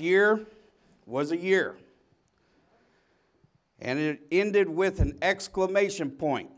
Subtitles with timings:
[0.00, 0.46] year
[1.06, 1.76] was a year.
[3.80, 6.50] And it ended with an exclamation point.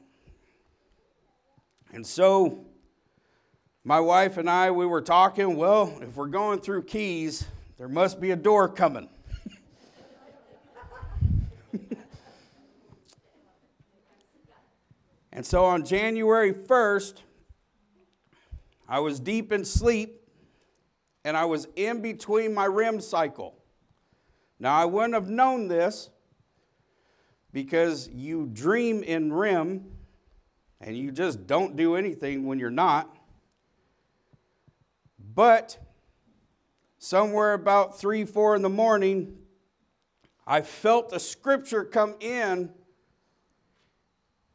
[1.93, 2.65] And so,
[3.85, 7.47] my wife and I, we were talking, well, if we're going through keys,
[7.79, 9.09] there must be a door coming.
[15.33, 17.15] and so on January 1st,
[18.89, 20.20] I was deep in sleep
[21.25, 23.57] and I was in between my REM cycle.
[24.59, 26.11] Now, I wouldn't have known this
[27.53, 29.85] because you dream in REM
[30.81, 33.15] and you just don't do anything when you're not.
[35.35, 35.79] But
[36.99, 39.37] somewhere about 3, 4 in the morning,
[40.47, 42.71] I felt a scripture come in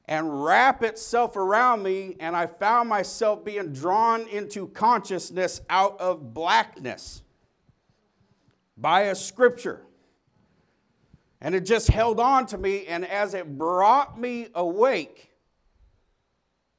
[0.08, 6.34] and wrap itself around me, and I found myself being drawn into consciousness out of
[6.34, 7.24] blackness
[8.78, 9.82] by a scripture.
[11.42, 15.32] And it just held on to me, and as it brought me awake,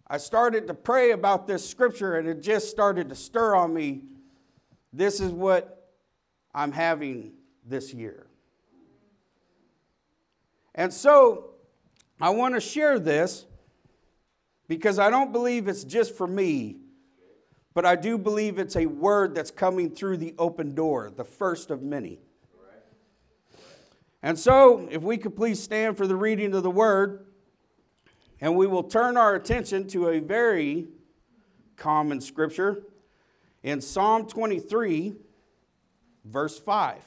[0.09, 4.03] I started to pray about this scripture, and it just started to stir on me.
[4.93, 5.91] This is what
[6.55, 7.33] I'm having
[7.67, 8.29] this year.
[10.77, 11.56] And so,
[12.21, 13.47] I want to share this
[14.69, 16.77] because I don't believe it's just for me,
[17.75, 21.71] but I do believe it's a word that's coming through the open door, the first
[21.71, 22.21] of many.
[24.23, 27.27] And so, if we could please stand for the reading of the word,
[28.41, 30.89] and we will turn our attention to a very
[31.77, 32.83] common scripture
[33.63, 35.17] in Psalm 23,
[36.25, 37.03] verse 5.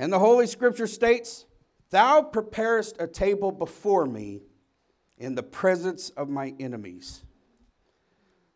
[0.00, 1.44] And the Holy Scripture states,
[1.90, 4.40] Thou preparest a table before me
[5.18, 7.22] in the presence of my enemies.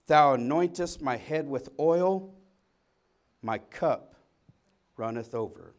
[0.06, 2.34] Thou anointest my head with oil,
[3.42, 4.14] my cup
[4.96, 5.74] runneth over.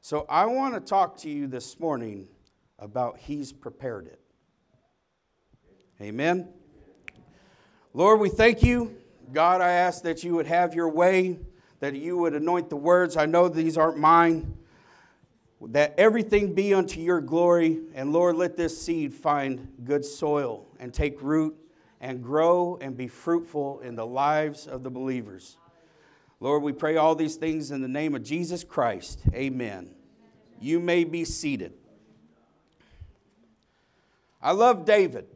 [0.00, 2.28] So I want to talk to you this morning
[2.78, 4.20] about He's prepared it.
[6.00, 6.48] Amen.
[7.92, 8.96] Lord, we thank you.
[9.34, 11.40] God, I ask that you would have your way
[11.80, 13.16] that you would anoint the words.
[13.16, 14.56] I know these aren't mine.
[15.60, 17.80] That everything be unto your glory.
[17.94, 21.56] And Lord, let this seed find good soil and take root
[22.00, 25.56] and grow and be fruitful in the lives of the believers.
[26.40, 29.20] Lord, we pray all these things in the name of Jesus Christ.
[29.32, 29.94] Amen.
[30.60, 31.72] You may be seated.
[34.42, 35.26] I love David.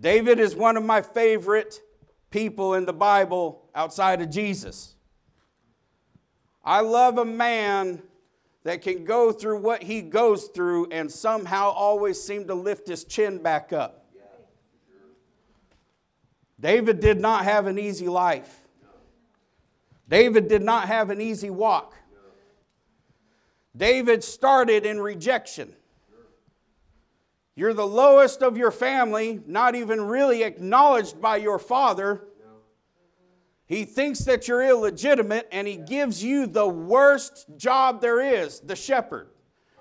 [0.00, 1.80] David is one of my favorite
[2.34, 4.96] people in the Bible outside of Jesus.
[6.64, 8.02] I love a man
[8.64, 13.04] that can go through what he goes through and somehow always seem to lift his
[13.04, 14.06] chin back up.
[16.58, 18.62] David did not have an easy life.
[20.08, 21.94] David did not have an easy walk.
[23.76, 25.72] David started in rejection.
[27.56, 32.24] You're the lowest of your family, not even really acknowledged by your father.
[33.66, 38.76] He thinks that you're illegitimate and he gives you the worst job there is the
[38.76, 39.28] shepherd.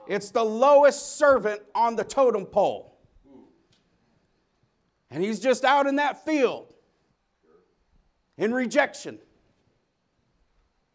[0.08, 2.98] It's the lowest servant on the totem pole.
[5.10, 6.74] And he's just out in that field
[8.38, 9.20] in rejection,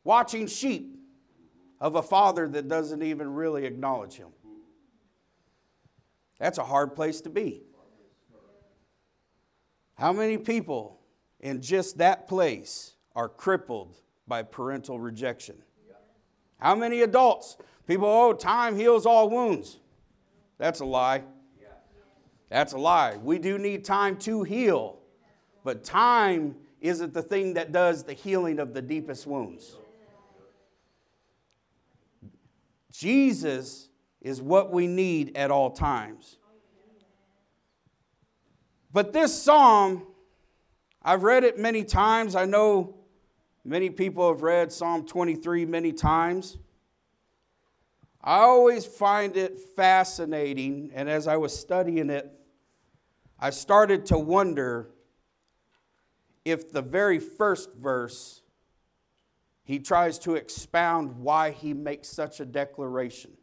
[0.04, 0.96] watching sheep
[1.80, 4.28] of a father that doesn't even really acknowledge him.
[6.38, 7.62] That's a hard place to be.
[9.94, 11.00] How many people
[11.40, 15.56] in just that place are crippled by parental rejection?
[16.58, 17.56] How many adults?
[17.86, 19.78] People, oh, time heals all wounds.
[20.58, 21.22] That's a lie.
[22.48, 23.16] That's a lie.
[23.16, 24.98] We do need time to heal,
[25.64, 29.76] but time isn't the thing that does the healing of the deepest wounds.
[32.90, 33.87] Jesus
[34.20, 36.38] is what we need at all times.
[38.92, 40.06] But this psalm,
[41.02, 42.34] I've read it many times.
[42.34, 42.96] I know
[43.64, 46.58] many people have read Psalm 23 many times.
[48.22, 52.30] I always find it fascinating, and as I was studying it,
[53.38, 54.90] I started to wonder
[56.44, 58.42] if the very first verse
[59.62, 63.37] he tries to expound why he makes such a declaration.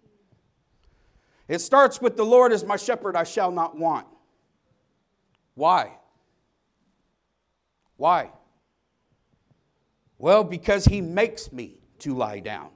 [1.47, 4.07] It starts with the Lord is my shepherd, I shall not want.
[5.53, 5.91] Why?
[7.97, 8.31] Why?
[10.17, 12.69] Well, because he makes me to lie down.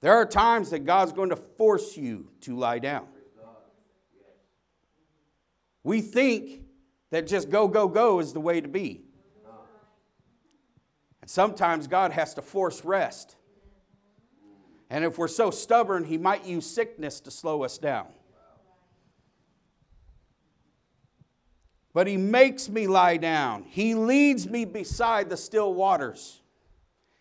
[0.00, 3.06] There are times that God's going to force you to lie down.
[5.82, 6.62] We think
[7.10, 9.02] that just go, go, go is the way to be.
[11.20, 13.36] And sometimes God has to force rest.
[14.90, 18.08] And if we're so stubborn, He might use sickness to slow us down.
[21.94, 26.42] But He makes me lie down, He leads me beside the still waters,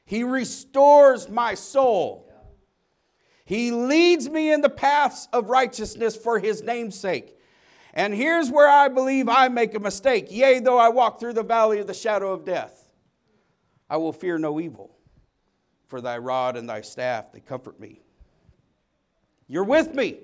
[0.06, 2.26] He restores my soul.
[3.46, 7.36] He leads me in the paths of righteousness for His name's sake.
[7.96, 10.28] And here's where I believe I make a mistake.
[10.30, 12.94] Yea, though I walk through the valley of the shadow of death,
[13.90, 14.96] I will fear no evil,
[15.90, 18.00] for thy rod and thy staff, they comfort me.
[19.48, 20.20] You're with me.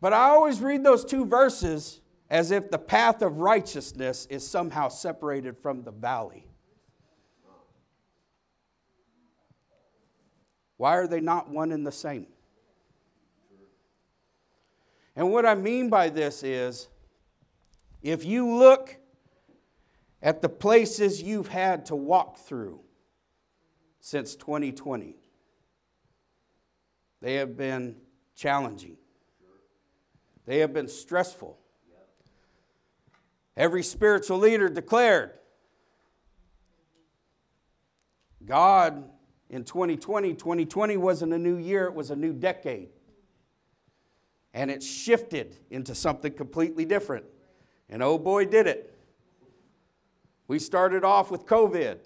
[0.00, 2.00] But I always read those two verses
[2.30, 6.46] as if the path of righteousness is somehow separated from the valley.
[10.76, 12.28] Why are they not one and the same?
[15.16, 16.88] And what I mean by this is
[18.00, 18.96] if you look
[20.22, 22.80] at the places you've had to walk through
[24.00, 25.14] since 2020,
[27.20, 27.96] they have been
[28.34, 28.96] challenging,
[30.46, 31.58] they have been stressful.
[33.56, 35.32] Every spiritual leader declared
[38.46, 39.04] God
[39.50, 42.88] in 2020, 2020 wasn't a new year, it was a new decade
[44.52, 47.24] and it shifted into something completely different.
[47.88, 48.96] And oh boy, did it.
[50.48, 51.98] We started off with COVID,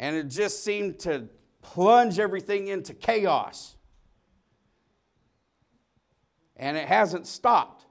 [0.00, 1.28] and it just seemed to
[1.60, 3.76] plunge everything into chaos.
[6.56, 7.84] And it hasn't stopped.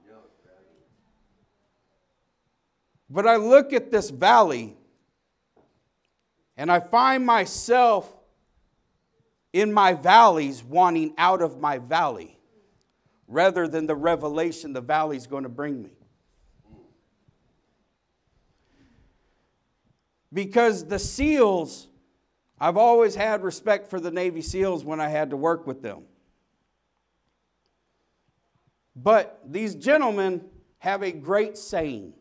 [3.08, 4.76] But I look at this valley
[6.56, 8.12] and I find myself
[9.52, 12.36] in my valleys wanting out of my valley
[13.28, 15.90] rather than the revelation the valley's going to bring me.
[20.32, 21.86] Because the SEALs,
[22.60, 26.02] I've always had respect for the Navy SEALs when I had to work with them.
[28.94, 30.44] But these gentlemen
[30.78, 32.12] have a great saying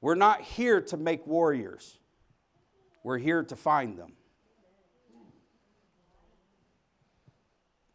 [0.00, 1.98] We're not here to make warriors,
[3.04, 4.12] we're here to find them.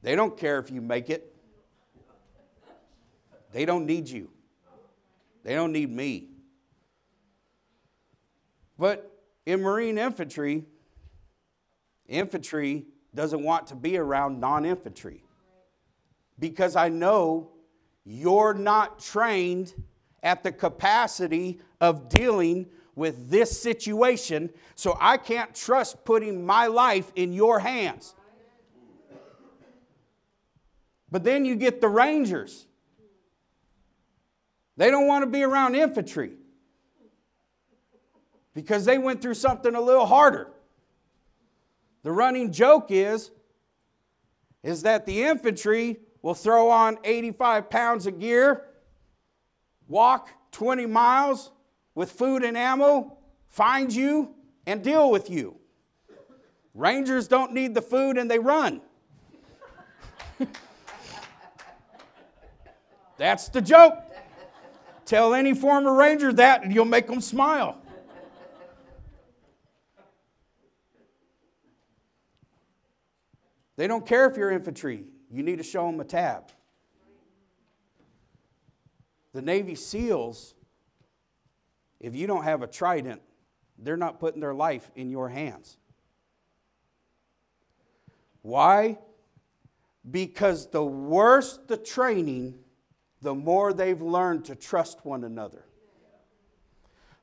[0.01, 1.35] They don't care if you make it.
[3.51, 4.29] They don't need you.
[5.43, 6.29] They don't need me.
[8.79, 9.10] But
[9.45, 10.65] in Marine infantry,
[12.07, 15.23] infantry doesn't want to be around non infantry
[16.39, 17.51] because I know
[18.03, 19.73] you're not trained
[20.23, 27.11] at the capacity of dealing with this situation, so I can't trust putting my life
[27.15, 28.15] in your hands.
[31.09, 32.67] But then you get the Rangers.
[34.77, 36.31] They don't want to be around infantry
[38.53, 40.47] because they went through something a little harder.
[42.03, 43.31] The running joke is,
[44.63, 48.65] is that the infantry will throw on 85 pounds of gear,
[49.87, 51.51] walk 20 miles
[51.95, 53.17] with food and ammo,
[53.49, 55.57] find you, and deal with you.
[56.73, 58.81] Rangers don't need the food and they run.
[63.17, 63.99] That's the joke.
[65.05, 67.80] Tell any former Ranger that and you'll make them smile.
[73.81, 75.05] They don't care if you're infantry.
[75.31, 76.51] You need to show them a tab.
[79.33, 80.53] The Navy SEALs,
[81.99, 83.23] if you don't have a trident,
[83.79, 85.77] they're not putting their life in your hands.
[88.43, 88.99] Why?
[90.11, 92.59] Because the worse the training,
[93.23, 95.65] the more they've learned to trust one another.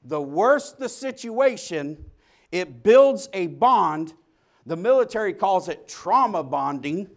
[0.03, 2.07] The worse the situation,
[2.50, 4.15] it builds a bond.
[4.67, 7.09] The military calls it trauma bonding.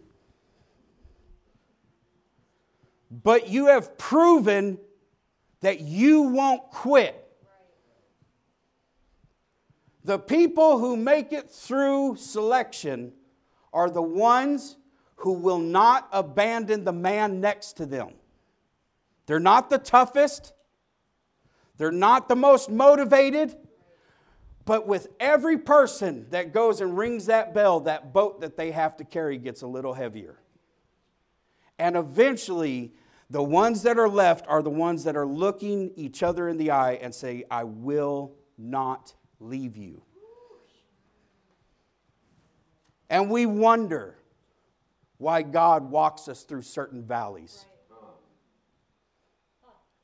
[3.10, 4.78] But you have proven
[5.60, 7.18] that you won't quit.
[10.04, 13.12] The people who make it through selection
[13.72, 14.76] are the ones
[15.16, 18.10] who will not abandon the man next to them.
[19.26, 20.52] They're not the toughest,
[21.76, 23.56] they're not the most motivated.
[24.64, 28.96] But with every person that goes and rings that bell, that boat that they have
[28.98, 30.38] to carry gets a little heavier.
[31.78, 32.92] And eventually,
[33.28, 36.70] the ones that are left are the ones that are looking each other in the
[36.70, 40.02] eye and say, I will not leave you.
[43.10, 44.16] And we wonder
[45.18, 47.64] why God walks us through certain valleys.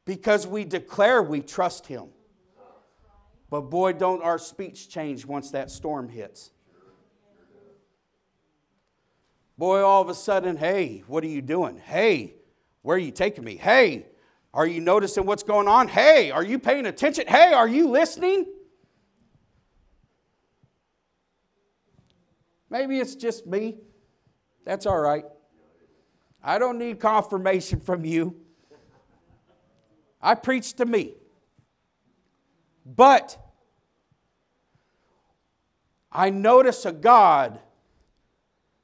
[0.04, 2.08] because we declare we trust Him.
[3.50, 6.50] But boy, don't our speech change once that storm hits.
[9.56, 11.78] Boy, all of a sudden, hey, what are you doing?
[11.78, 12.34] Hey,
[12.82, 13.56] where are you taking me?
[13.56, 14.06] Hey,
[14.54, 15.88] are you noticing what's going on?
[15.88, 17.26] Hey, are you paying attention?
[17.26, 18.46] Hey, are you listening?
[22.70, 23.78] Maybe it's just me.
[24.64, 25.24] That's all right.
[26.42, 28.36] I don't need confirmation from you.
[30.20, 31.14] I preach to me.
[32.96, 33.38] But
[36.10, 37.60] I notice a God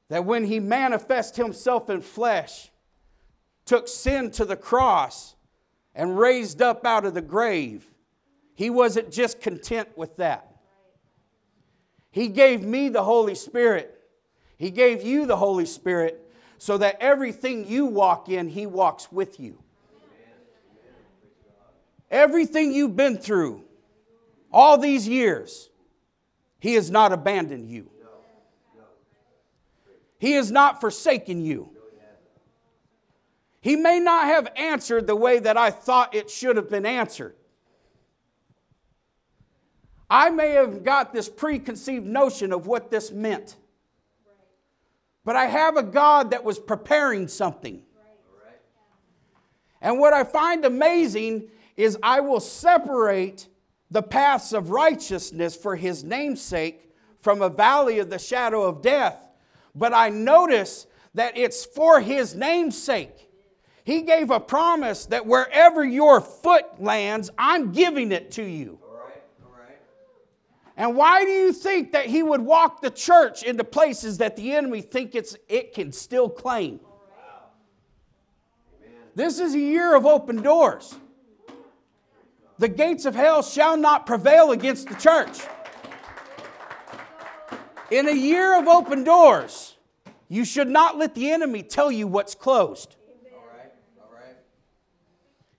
[0.09, 2.71] that when he manifests himself in flesh,
[3.65, 5.35] took sin to the cross,
[5.95, 7.89] and raised up out of the grave,
[8.53, 10.55] he wasn't just content with that.
[12.11, 13.99] He gave me the Holy Spirit.
[14.57, 16.21] He gave you the Holy Spirit
[16.57, 19.57] so that everything you walk in, He walks with you.
[22.09, 23.63] Everything you've been through,
[24.55, 25.69] all these years,
[26.59, 27.91] He has not abandoned you.
[30.17, 31.69] He has not forsaken you.
[33.59, 37.35] He may not have answered the way that I thought it should have been answered.
[40.09, 43.57] I may have got this preconceived notion of what this meant.
[45.25, 47.81] But I have a God that was preparing something.
[49.81, 53.47] And what I find amazing is I will separate
[53.95, 59.25] the paths of righteousness for his namesake from a valley of the shadow of death.
[59.73, 63.29] But I notice that it's for his namesake.
[63.85, 68.79] He gave a promise that wherever your foot lands, I'm giving it to you.
[70.75, 74.51] And why do you think that he would walk the church into places that the
[74.51, 76.81] enemy think it's, it can still claim?
[79.15, 80.95] This is a year of open doors.
[82.57, 85.39] The gates of hell shall not prevail against the church.
[87.91, 89.75] In a year of open doors,
[90.29, 92.95] you should not let the enemy tell you what's closed.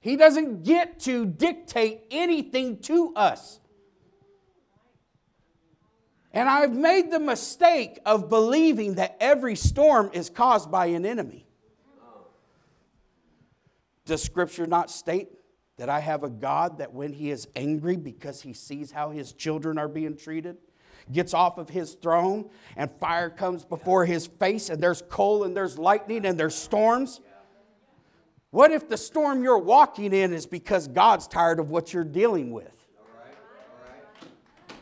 [0.00, 3.58] He doesn't get to dictate anything to us.
[6.32, 11.46] And I've made the mistake of believing that every storm is caused by an enemy.
[14.04, 15.28] Does Scripture not state
[15.76, 19.32] that I have a God that when He is angry because He sees how His
[19.32, 20.56] children are being treated,
[21.12, 25.56] gets off of His throne and fire comes before His face and there's coal and
[25.56, 27.20] there's lightning and there's storms?
[28.50, 32.52] What if the storm you're walking in is because God's tired of what you're dealing
[32.52, 32.72] with?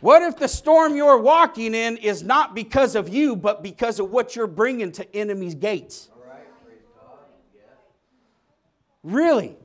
[0.01, 4.11] What if the storm you're walking in is not because of you, but because of
[4.11, 6.11] what you're bringing to enemy's gates?
[9.03, 9.57] Really?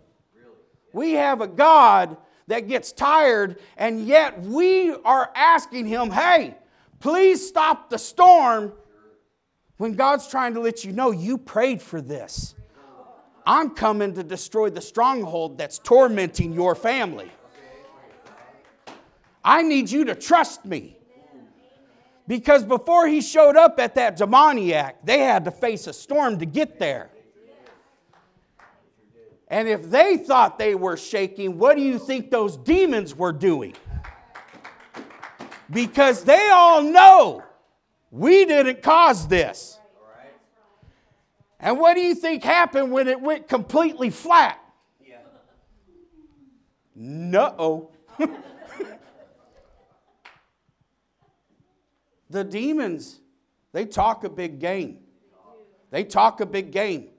[0.94, 2.18] We have a God
[2.48, 6.56] that gets tired, and yet we are asking Him, hey,
[7.00, 8.74] please stop the storm
[9.78, 12.56] when God's trying to let you know you prayed for this.
[13.46, 17.32] I'm coming to destroy the stronghold that's tormenting your family.
[19.44, 20.98] I need you to trust me.
[22.28, 26.46] Because before he showed up at that demoniac, they had to face a storm to
[26.46, 27.10] get there.
[29.50, 33.76] And if they thought they were shaking, what do you think those demons were doing?
[35.72, 37.44] Because they all know
[38.12, 39.80] we didn't cause this.
[41.60, 44.60] And what do you think happened when it went completely flat?
[46.96, 47.92] No.
[52.30, 53.20] The demons,
[53.72, 55.00] they talk a big game.
[55.90, 57.10] They talk a big game.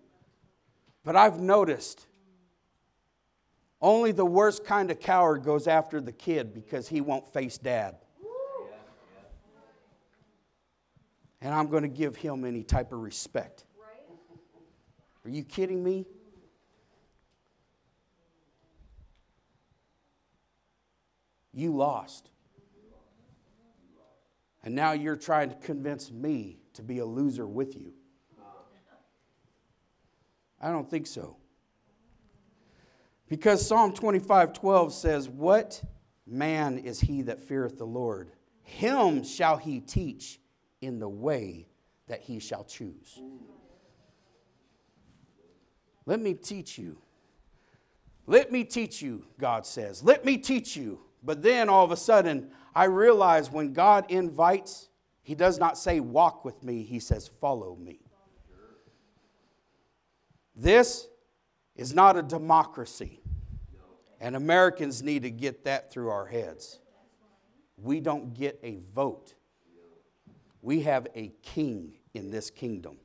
[1.02, 2.06] But I've noticed
[3.82, 7.96] only the worst kind of coward goes after the kid because he won't face dad.
[11.40, 13.64] And I'm going to give him any type of respect.
[15.24, 16.06] Are you kidding me?
[21.52, 22.30] You lost.
[24.62, 27.94] And now you're trying to convince me to be a loser with you.
[30.60, 31.39] I don't think so.
[33.30, 35.82] Because Psalm 25 12 says, What
[36.26, 38.32] man is he that feareth the Lord?
[38.64, 40.40] Him shall he teach
[40.82, 41.68] in the way
[42.08, 43.20] that he shall choose.
[46.06, 46.98] Let me teach you.
[48.26, 50.02] Let me teach you, God says.
[50.02, 51.00] Let me teach you.
[51.22, 54.88] But then all of a sudden, I realize when God invites,
[55.22, 58.00] He does not say, Walk with me, He says, Follow me.
[60.56, 61.06] This
[61.76, 63.19] is not a democracy.
[64.20, 66.78] And Americans need to get that through our heads.
[67.78, 69.34] We don't get a vote,
[70.62, 72.96] we have a king in this kingdom.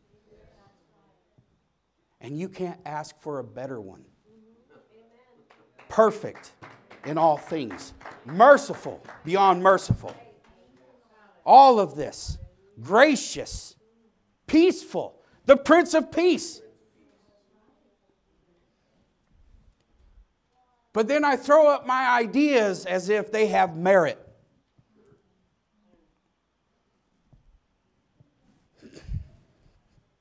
[2.20, 4.04] And you can't ask for a better one.
[5.88, 6.54] Perfect
[7.06, 7.94] in all things,
[8.26, 10.16] merciful beyond merciful.
[11.46, 12.40] All of this,
[12.82, 13.76] gracious,
[14.48, 16.62] peaceful, the Prince of Peace.
[20.96, 24.18] But then I throw up my ideas as if they have merit.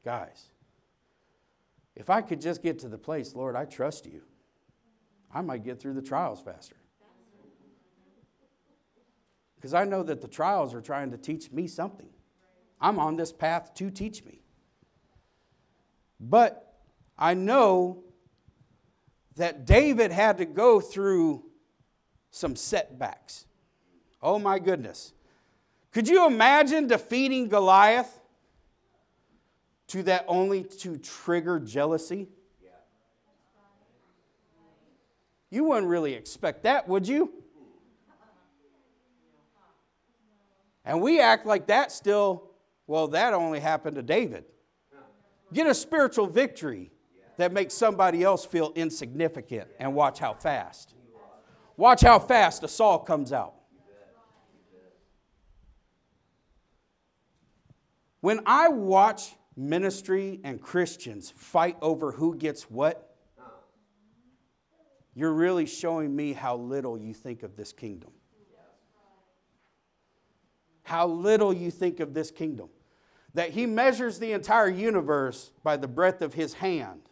[0.04, 0.46] Guys,
[1.94, 4.22] if I could just get to the place, Lord, I trust you,
[5.32, 6.74] I might get through the trials faster.
[9.54, 12.08] Because I know that the trials are trying to teach me something.
[12.80, 14.40] I'm on this path to teach me.
[16.18, 16.74] But
[17.16, 18.03] I know
[19.36, 21.44] that David had to go through
[22.30, 23.46] some setbacks.
[24.22, 25.12] Oh my goodness.
[25.92, 28.20] Could you imagine defeating Goliath?
[29.88, 32.28] to that only to trigger jealousy?
[35.50, 37.32] You wouldn't really expect that, would you?
[40.84, 42.50] And we act like that still,
[42.88, 44.44] well, that only happened to David.
[45.52, 46.90] Get a spiritual victory
[47.36, 50.94] that makes somebody else feel insignificant and watch how fast.
[51.76, 53.54] Watch how fast a Saul comes out.
[58.20, 63.14] When I watch ministry and Christians fight over who gets what,
[65.14, 68.10] you're really showing me how little you think of this kingdom.
[70.82, 72.68] How little you think of this kingdom.
[73.34, 77.08] That he measures the entire universe by the breadth of his hand.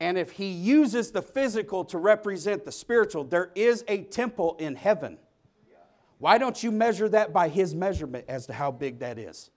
[0.00, 4.76] And if he uses the physical to represent the spiritual, there is a temple in
[4.76, 5.18] heaven.
[6.18, 9.50] Why don't you measure that by his measurement as to how big that is?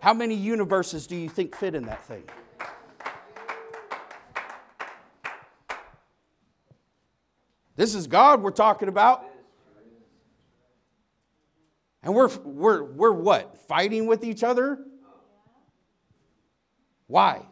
[0.00, 2.24] How many universes do you think fit in that thing?
[7.74, 9.24] This is God we're talking about.
[12.02, 13.56] And we're, we're, we're what?
[13.68, 14.78] Fighting with each other?
[17.06, 17.46] Why?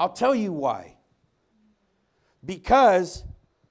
[0.00, 0.96] I'll tell you why.
[2.42, 3.22] Because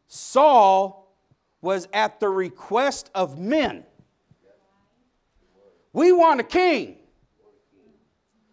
[0.06, 1.18] Saul
[1.60, 3.84] was at the request of men.
[5.92, 6.98] We want a king.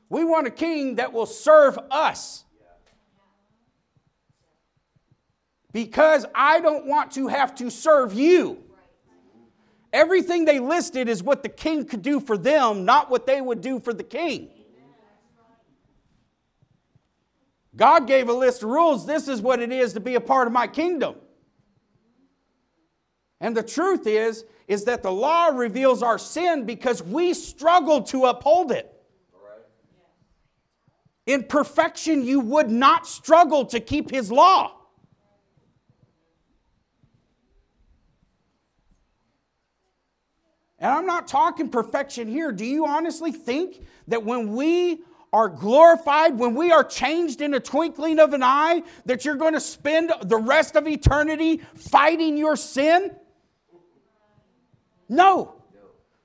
[0.09, 2.47] We want a king that will serve us.
[5.71, 8.65] Because I don't want to have to serve you.
[9.93, 13.61] Everything they listed is what the king could do for them, not what they would
[13.61, 14.49] do for the king.
[17.77, 19.07] God gave a list of rules.
[19.07, 21.17] This is what it is to be a part of my kingdom.
[23.41, 28.25] And the truth is is that the law reveals our sin because we struggle to
[28.25, 28.93] uphold it.
[31.27, 34.73] In perfection, you would not struggle to keep his law.
[40.79, 42.53] And I'm not talking perfection here.
[42.53, 45.01] Do you honestly think that when we
[45.37, 49.53] are glorified, when we are changed in a twinkling of an eye, that you're going
[49.53, 53.15] to spend the rest of eternity fighting your sin?
[55.11, 55.53] No.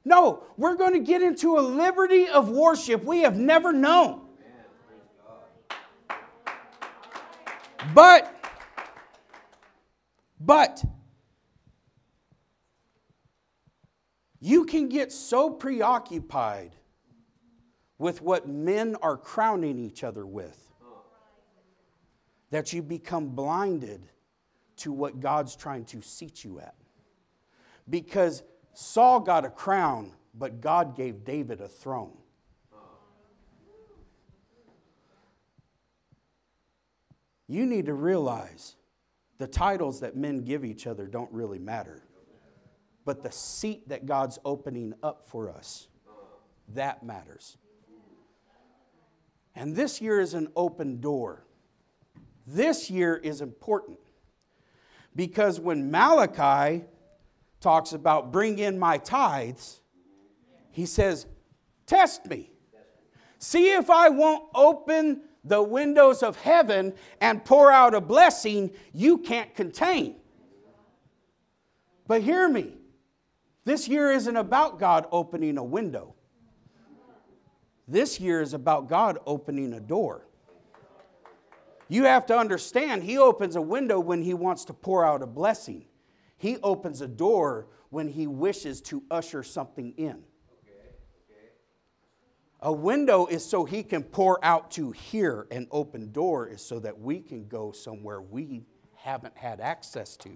[0.06, 4.22] No, we're going to get into a liberty of worship we have never known.
[7.94, 8.34] But,
[10.40, 10.84] but,
[14.40, 16.72] you can get so preoccupied
[18.02, 20.58] with what men are crowning each other with
[22.50, 24.02] that you become blinded
[24.78, 26.74] to what God's trying to seat you at.
[27.88, 28.42] Because
[28.74, 32.18] Saul got a crown, but God gave David a throne.
[37.48, 38.78] You need to realize
[39.38, 42.02] the titles that men give each other don't really matter.
[43.06, 45.88] But the seat that God's opening up for us,
[46.70, 47.58] that matters.
[49.56, 51.46] And this year is an open door.
[52.48, 54.00] This year is important
[55.16, 56.86] because when Malachi
[57.60, 59.82] talks about bring in my tithes,
[60.72, 61.28] he says,
[61.86, 62.52] Test me.
[63.38, 69.18] See if I won't open the windows of heaven and pour out a blessing you
[69.18, 70.16] can't contain.
[72.08, 72.78] But hear me
[73.66, 76.16] this year isn't about God opening a window,
[77.92, 80.26] this year is about God opening a door.
[81.88, 85.28] You have to understand, He opens a window when He wants to pour out a
[85.28, 85.86] blessing.
[86.38, 90.24] He opens a door when He wishes to usher something in.
[92.62, 95.48] A window is so He can pour out to here.
[95.52, 98.64] An open door is so that we can go somewhere we
[98.96, 100.30] haven't had access to.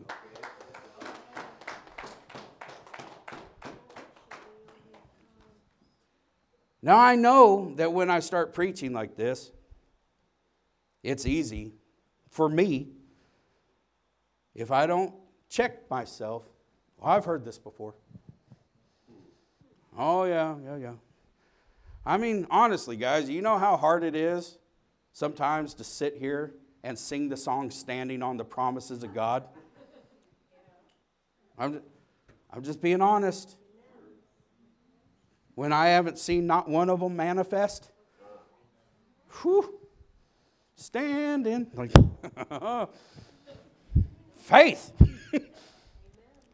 [6.86, 9.52] Now, I know that when I start preaching like this,
[11.02, 11.74] it's easy
[12.30, 12.90] for me.
[14.54, 15.12] If I don't
[15.50, 16.44] check myself,
[17.00, 17.96] well, I've heard this before.
[19.98, 20.94] Oh, yeah, yeah, yeah.
[22.06, 24.60] I mean, honestly, guys, you know how hard it is
[25.12, 29.44] sometimes to sit here and sing the song Standing on the Promises of God?
[31.58, 31.82] I'm,
[32.54, 33.58] I'm just being honest
[35.56, 37.92] when I haven't seen not one of them manifest?
[39.42, 39.80] Whew.
[40.76, 41.68] Standing.
[41.74, 41.92] Like,
[44.36, 44.92] faith.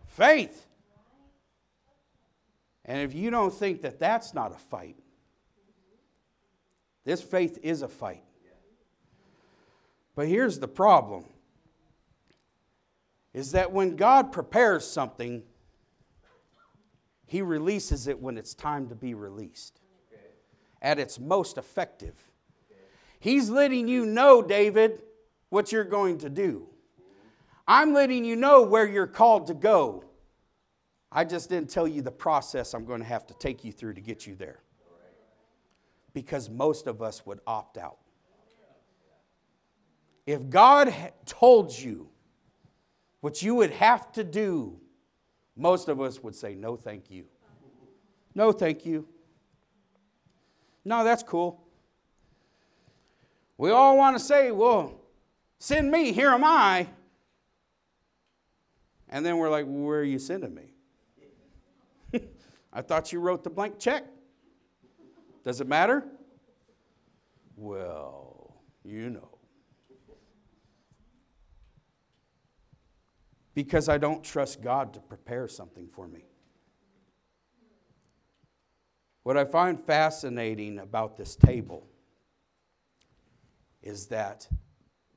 [0.08, 0.68] faith.
[2.86, 4.98] And if you don't think that that's not a fight,
[7.04, 8.24] this faith is a fight.
[10.16, 11.26] But here's the problem
[13.34, 15.44] is that when God prepares something,
[17.32, 19.80] he releases it when it's time to be released,
[20.82, 22.14] at its most effective.
[23.22, 25.02] He's letting you know, David,
[25.48, 26.68] what you're going to do.
[27.66, 30.04] I'm letting you know where you're called to go.
[31.10, 33.94] I just didn't tell you the process I'm going to have to take you through
[33.94, 34.60] to get you there.
[36.12, 38.00] Because most of us would opt out.
[40.26, 40.94] If God
[41.26, 42.10] told you
[43.22, 44.81] what you would have to do
[45.62, 47.26] most of us would say, no, thank you.
[48.34, 49.08] No, thank you.
[50.84, 51.62] No, that's cool.
[53.58, 55.00] We all want to say, well,
[55.60, 56.88] send me, here am I.
[59.10, 60.74] And then we're like, well, where are you sending me?
[62.74, 64.06] I thought you wrote the blank check.
[65.44, 66.04] Does it matter?
[67.56, 69.31] Well, you know.
[73.64, 76.26] Because I don't trust God to prepare something for me.
[79.22, 81.88] What I find fascinating about this table
[83.84, 84.50] is that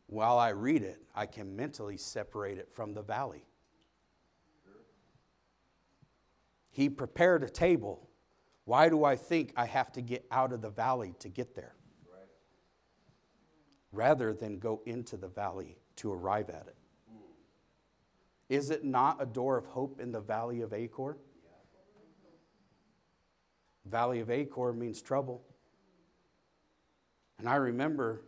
[0.09, 3.47] while I read it, I can mentally separate it from the valley.
[6.71, 8.11] He prepared a table.
[8.67, 11.77] Why do I think I have to get out of the valley to get there?
[13.91, 16.77] Rather than go into the valley to arrive at it.
[18.49, 21.17] Is it not a door of hope in the valley of Achor?
[23.87, 25.43] Valley of Achor means trouble.
[27.39, 28.23] And I remember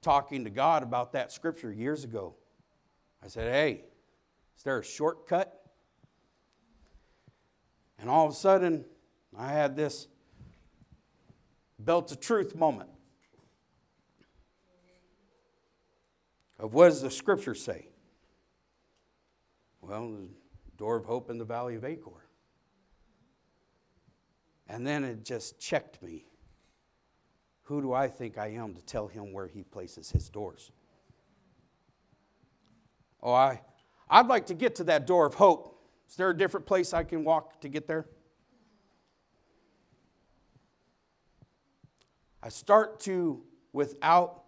[0.00, 2.34] talking to God about that scripture years ago.
[3.22, 3.84] I said, Hey,
[4.56, 5.58] is there a shortcut?
[7.98, 8.84] And all of a sudden,
[9.38, 10.08] I had this
[11.78, 12.90] belt of truth moment
[16.58, 17.91] of what does the scripture say?
[19.82, 20.28] Well, the
[20.78, 22.28] door of hope in the valley of Achor.
[24.68, 26.24] And then it just checked me.
[27.64, 30.70] Who do I think I am to tell him where he places his doors?
[33.22, 33.60] Oh, I,
[34.08, 35.80] I'd like to get to that door of hope.
[36.08, 38.06] Is there a different place I can walk to get there?
[42.42, 43.42] I start to,
[43.72, 44.42] without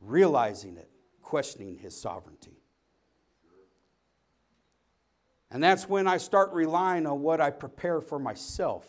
[0.00, 0.90] realizing it,
[1.22, 2.59] questioning his sovereignty.
[5.50, 8.88] And that's when I start relying on what I prepare for myself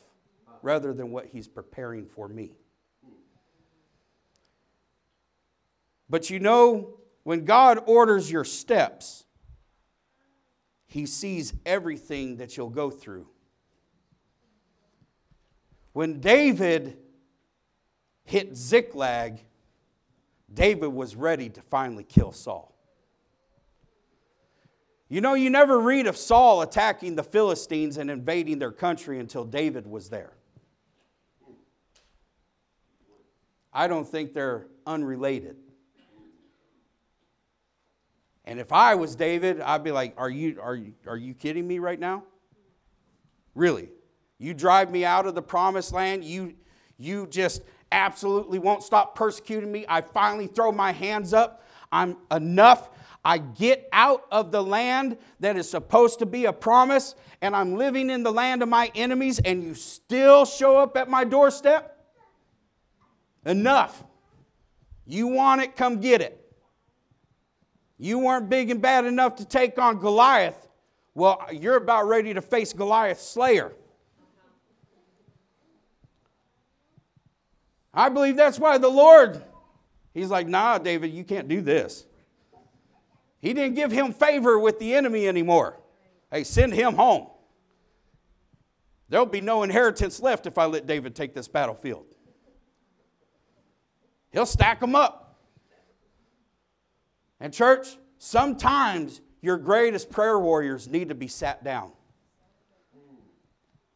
[0.61, 2.53] rather than what He's preparing for me.
[6.09, 9.25] But you know, when God orders your steps,
[10.85, 13.27] He sees everything that you'll go through.
[15.93, 16.97] When David
[18.23, 19.39] hit Ziklag,
[20.53, 22.70] David was ready to finally kill Saul.
[25.11, 29.43] You know, you never read of Saul attacking the Philistines and invading their country until
[29.43, 30.31] David was there.
[33.73, 35.57] I don't think they're unrelated.
[38.45, 41.67] And if I was David, I'd be like, Are you, are you, are you kidding
[41.67, 42.23] me right now?
[43.53, 43.89] Really?
[44.37, 46.23] You drive me out of the promised land?
[46.23, 46.53] You,
[46.97, 49.83] you just absolutely won't stop persecuting me?
[49.89, 51.65] I finally throw my hands up.
[51.91, 52.87] I'm enough
[53.23, 57.75] I get out of the land that is supposed to be a promise, and I'm
[57.75, 61.97] living in the land of my enemies, and you still show up at my doorstep?
[63.45, 64.03] Enough.
[65.05, 66.37] You want it, come get it.
[67.97, 70.67] You weren't big and bad enough to take on Goliath.
[71.13, 73.73] Well, you're about ready to face Goliath's slayer.
[77.93, 79.43] I believe that's why the Lord,
[80.13, 82.05] He's like, nah, David, you can't do this.
[83.41, 85.79] He didn't give him favor with the enemy anymore.
[86.31, 87.27] Hey, send him home.
[89.09, 92.05] There'll be no inheritance left if I let David take this battlefield.
[94.31, 95.39] He'll stack them up.
[97.39, 101.91] And, church, sometimes your greatest prayer warriors need to be sat down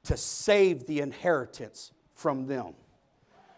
[0.03, 2.73] to save the inheritance from them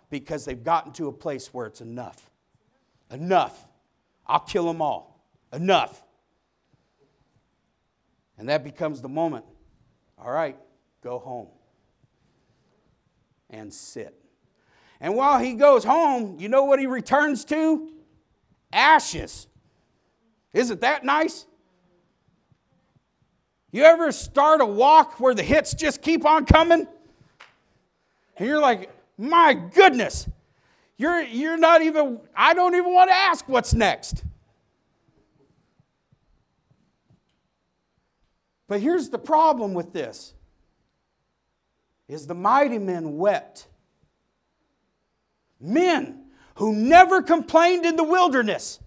[0.09, 2.29] because they've gotten to a place where it's enough.
[3.09, 3.65] Enough.
[4.27, 5.16] I'll kill them all.
[5.53, 6.01] Enough.
[8.37, 9.45] And that becomes the moment.
[10.19, 10.57] All right,
[11.03, 11.47] go home
[13.49, 14.13] and sit.
[14.99, 17.89] And while he goes home, you know what he returns to?
[18.73, 19.47] Ashes.
[20.53, 21.45] Isn't that nice?
[23.71, 26.87] You ever start a walk where the hits just keep on coming?
[28.37, 30.27] And you're like, my goodness,
[30.97, 34.23] you're, you're not even, I don't even want to ask what's next.
[38.67, 40.33] But here's the problem with this
[42.07, 43.67] is the mighty men wept.
[45.59, 46.25] Men
[46.55, 48.79] who never complained in the wilderness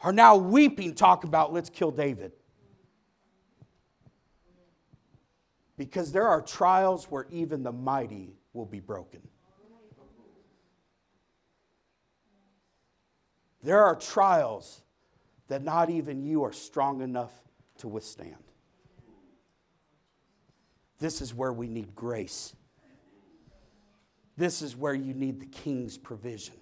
[0.00, 2.32] are now weeping, talk about let's kill David.
[5.76, 9.20] Because there are trials where even the mighty will be broken.
[13.62, 14.82] There are trials
[15.48, 17.32] that not even you are strong enough
[17.78, 18.47] to withstand.
[20.98, 22.54] This is where we need grace.
[24.36, 26.54] This is where you need the king's provision.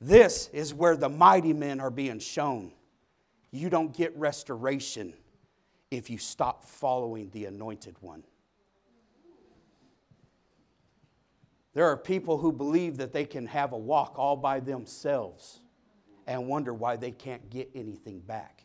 [0.00, 2.72] This is where the mighty men are being shown.
[3.50, 5.14] You don't get restoration
[5.90, 8.24] if you stop following the anointed one.
[11.74, 15.60] There are people who believe that they can have a walk all by themselves
[16.26, 18.64] and wonder why they can't get anything back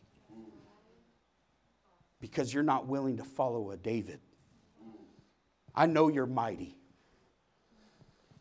[2.20, 4.20] because you're not willing to follow a David.
[5.74, 6.76] I know you're mighty.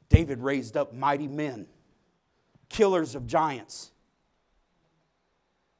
[0.09, 1.67] David raised up mighty men,
[2.69, 3.91] killers of giants.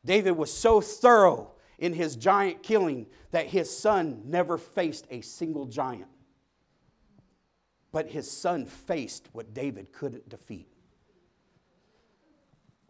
[0.05, 5.65] David was so thorough in his giant killing that his son never faced a single
[5.65, 6.07] giant.
[7.91, 10.67] But his son faced what David couldn't defeat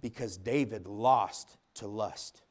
[0.01, 2.41] because David lost to lust.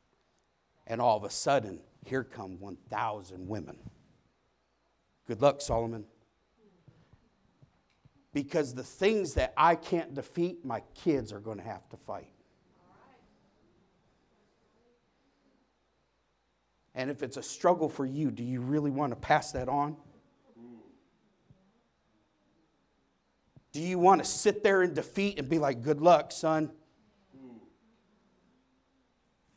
[0.87, 3.77] And all of a sudden, here come 1,000 women.
[5.27, 6.05] Good luck, Solomon.
[8.33, 12.29] Because the things that I can't defeat, my kids are going to have to fight.
[16.95, 19.97] And if it's a struggle for you, do you really want to pass that on?
[23.73, 26.71] Do you want to sit there in defeat and be like, good luck, son?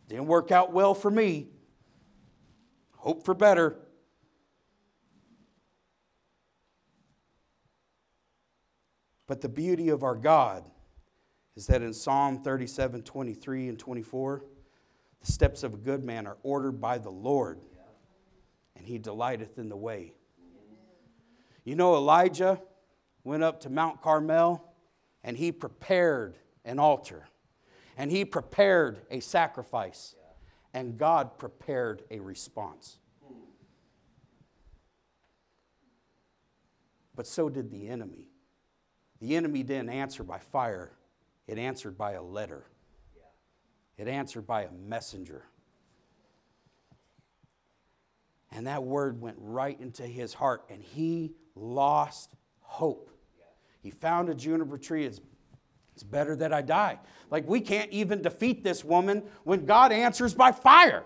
[0.10, 1.48] Didn't work out well for me
[3.00, 3.78] hope for better.
[9.28, 10.64] But the beauty of our God
[11.56, 14.44] is that in Psalm 37 23 and 24,
[15.20, 17.60] the steps of a good man are ordered by the Lord,
[18.76, 20.14] and he delighteth in the way.
[21.64, 22.62] You know, Elijah
[23.24, 24.64] went up to Mount Carmel
[25.24, 27.28] and he prepared an altar
[27.98, 30.16] and he prepared a sacrifice
[30.74, 32.98] and God prepared a response.
[37.16, 38.30] But so did the enemy.
[39.20, 40.92] The enemy didn't answer by fire,
[41.48, 42.64] it answered by a letter,
[43.98, 45.44] it answered by a messenger.
[48.52, 53.12] And that word went right into his heart, and he lost hope.
[53.82, 55.10] He found a juniper tree.
[56.00, 56.98] It's better that I die.
[57.30, 61.04] Like, we can't even defeat this woman when God answers by fire.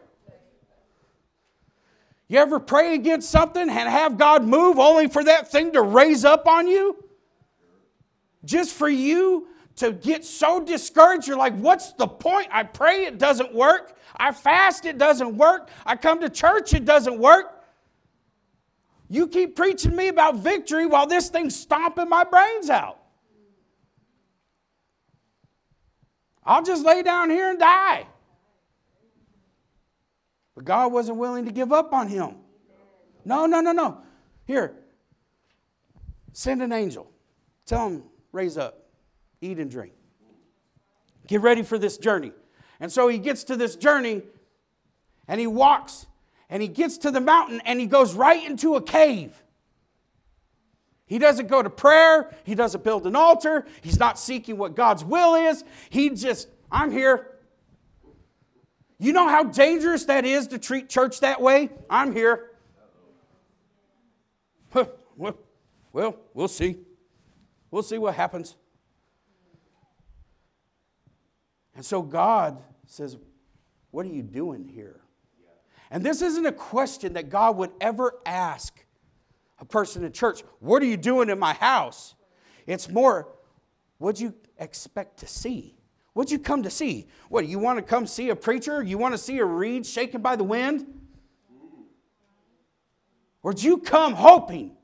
[2.27, 6.23] You ever pray against something and have God move only for that thing to raise
[6.23, 7.03] up on you?
[8.45, 12.49] Just for you to get so discouraged, you're like, what's the point?
[12.51, 13.97] I pray, it doesn't work.
[14.15, 15.69] I fast, it doesn't work.
[15.87, 17.63] I come to church, it doesn't work.
[19.09, 22.99] You keep preaching me about victory while this thing's stomping my brains out.
[26.45, 28.07] I'll just lay down here and die.
[30.55, 32.35] But God wasn't willing to give up on him.
[33.25, 33.99] No, no, no, no.
[34.45, 34.75] Here,
[36.33, 37.09] send an angel.
[37.65, 38.85] Tell him, raise up.
[39.41, 39.93] eat and drink.
[41.27, 42.33] Get ready for this journey.
[42.79, 44.23] And so he gets to this journey
[45.27, 46.05] and he walks
[46.49, 49.42] and he gets to the mountain and he goes right into a cave.
[51.05, 55.03] He doesn't go to prayer, he doesn't build an altar, he's not seeking what God's
[55.03, 55.63] will is.
[55.89, 57.29] He just, I'm here.
[58.99, 61.69] You know how dangerous that is to treat church that way?
[61.89, 62.51] I'm here.
[65.93, 66.77] Well, well, see.
[67.69, 68.55] We'll see what happens.
[71.75, 73.17] And so God says,
[73.91, 75.01] What are you doing here?
[75.91, 78.83] And this isn't a question that God would ever ask
[79.63, 82.15] a person in church, What are you doing in my house?
[82.67, 83.29] It's more,
[83.97, 85.77] What'd you expect to see?
[86.11, 87.07] What'd you come to see?
[87.29, 88.83] What, you want to come see a preacher?
[88.83, 90.85] You want to see a reed shaken by the wind?
[93.41, 94.75] Or did you come hoping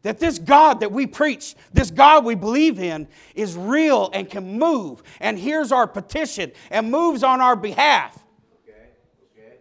[0.00, 4.58] that this God that we preach, this God we believe in, is real and can
[4.58, 8.24] move and hears our petition and moves on our behalf?
[8.64, 8.88] Okay.
[9.36, 9.56] Okay.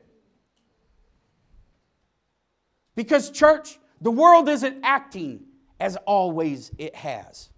[2.95, 5.45] Because, church, the world isn't acting
[5.79, 7.49] as always it has,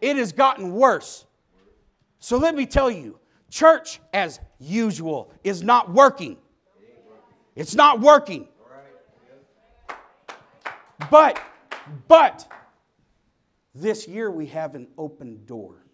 [0.00, 1.26] it has gotten worse.
[2.18, 3.18] So let me tell you
[3.50, 6.36] church as usual is not working.
[7.54, 8.48] It's not working.
[11.10, 11.40] But,
[12.08, 12.50] but,
[13.74, 15.84] this year we have an open door.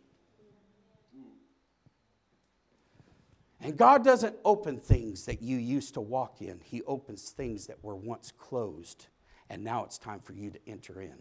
[3.62, 7.82] And God doesn't open things that you used to walk in, He opens things that
[7.82, 9.06] were once closed,
[9.50, 11.16] and now it's time for you to enter in.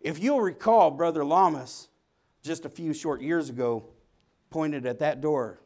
[0.00, 1.88] If you'll recall, Brother Lamas
[2.42, 3.84] just a few short years ago
[4.50, 5.60] pointed at that door.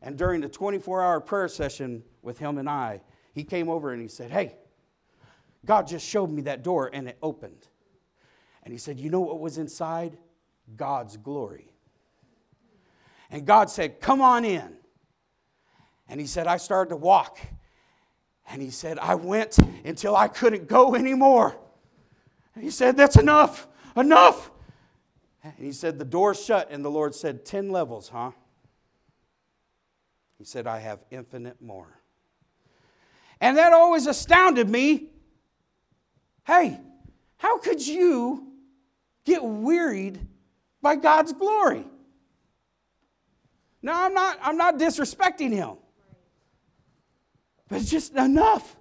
[0.00, 3.00] And during the 24 hour prayer session with him and I,
[3.34, 4.56] he came over and he said, Hey,
[5.64, 7.66] God just showed me that door and it opened.
[8.62, 10.18] And he said, You know what was inside?
[10.76, 11.72] God's glory.
[13.30, 14.76] And God said, Come on in.
[16.08, 17.38] And he said, I started to walk.
[18.50, 21.56] And he said, I went until I couldn't go anymore.
[22.54, 24.50] And he said, That's enough, enough.
[25.42, 28.32] And he said, The door shut, and the Lord said, Ten levels, huh?
[30.38, 32.00] He said, I have infinite more.
[33.40, 35.08] And that always astounded me.
[36.44, 36.80] Hey,
[37.36, 38.52] how could you
[39.24, 40.20] get wearied
[40.80, 41.84] by God's glory?
[43.82, 45.76] Now, I'm not, I'm not disrespecting him,
[47.72, 48.76] but it's just enough.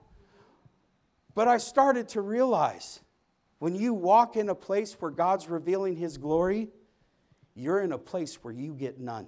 [1.33, 2.99] But I started to realize
[3.59, 6.67] when you walk in a place where God's revealing His glory,
[7.55, 9.27] you're in a place where you get none.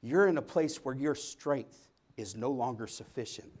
[0.00, 3.52] You're in a place where your strength is no longer sufficient.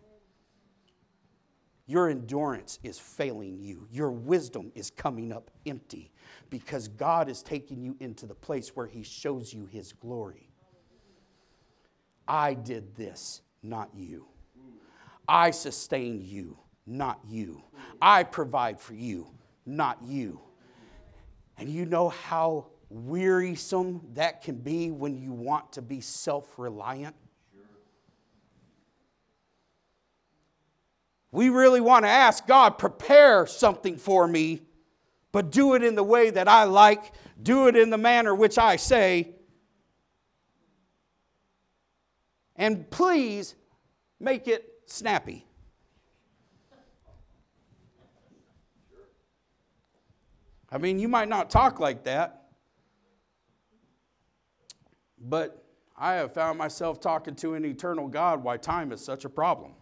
[1.84, 3.86] Your endurance is failing you.
[3.90, 6.12] Your wisdom is coming up empty
[6.48, 10.47] because God is taking you into the place where He shows you His glory.
[12.28, 14.26] I did this, not you.
[15.26, 17.62] I sustain you, not you.
[18.00, 19.28] I provide for you,
[19.66, 20.40] not you.
[21.56, 27.16] And you know how wearisome that can be when you want to be self reliant?
[31.30, 34.62] We really want to ask God, prepare something for me,
[35.30, 37.12] but do it in the way that I like,
[37.42, 39.34] do it in the manner which I say.
[42.58, 43.54] And please
[44.18, 45.46] make it snappy.
[50.70, 52.48] I mean, you might not talk like that,
[55.18, 55.64] but
[55.96, 59.72] I have found myself talking to an eternal God why time is such a problem.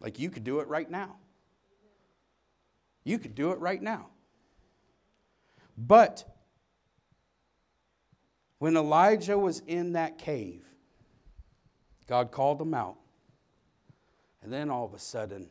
[0.00, 1.16] Like you could do it right now.
[3.04, 4.08] You could do it right now.
[5.78, 6.35] But
[8.58, 10.64] when Elijah was in that cave,
[12.06, 12.96] God called him out.
[14.42, 15.50] And then all of a sudden,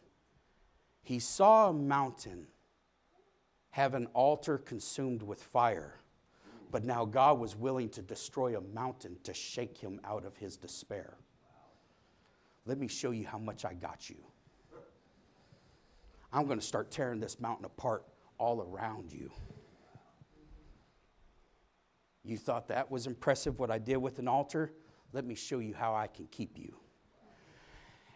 [1.04, 2.48] he saw a mountain
[3.72, 6.00] have an altar consumed with fire.
[6.72, 10.56] But now God was willing to destroy a mountain to shake him out of his
[10.56, 11.18] despair.
[12.66, 14.16] Let me show you how much I got you.
[16.32, 18.06] I'm going to start tearing this mountain apart
[18.38, 19.32] all around you.
[22.26, 24.74] You thought that was impressive what I did with an altar?
[25.14, 26.76] Let me show you how I can keep you.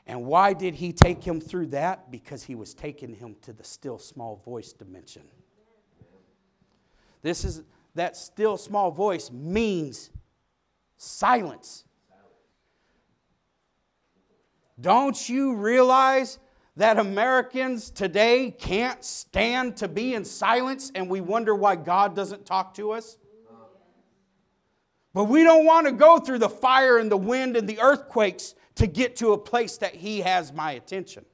[0.08, 2.10] And why did he take him through that?
[2.10, 5.22] Because he was taking him to the still small voice dimension.
[7.22, 7.62] This is
[7.94, 10.10] that still small voice means
[10.98, 11.84] silence.
[14.82, 16.40] Don't you realize
[16.76, 22.48] that Americans today can't stand to be in silence and we wonder why God doesn't
[22.48, 23.19] talk to us?
[25.14, 28.56] But we don't want to go through the fire and the wind and the earthquakes
[28.76, 31.26] to get to a place that He has my attention.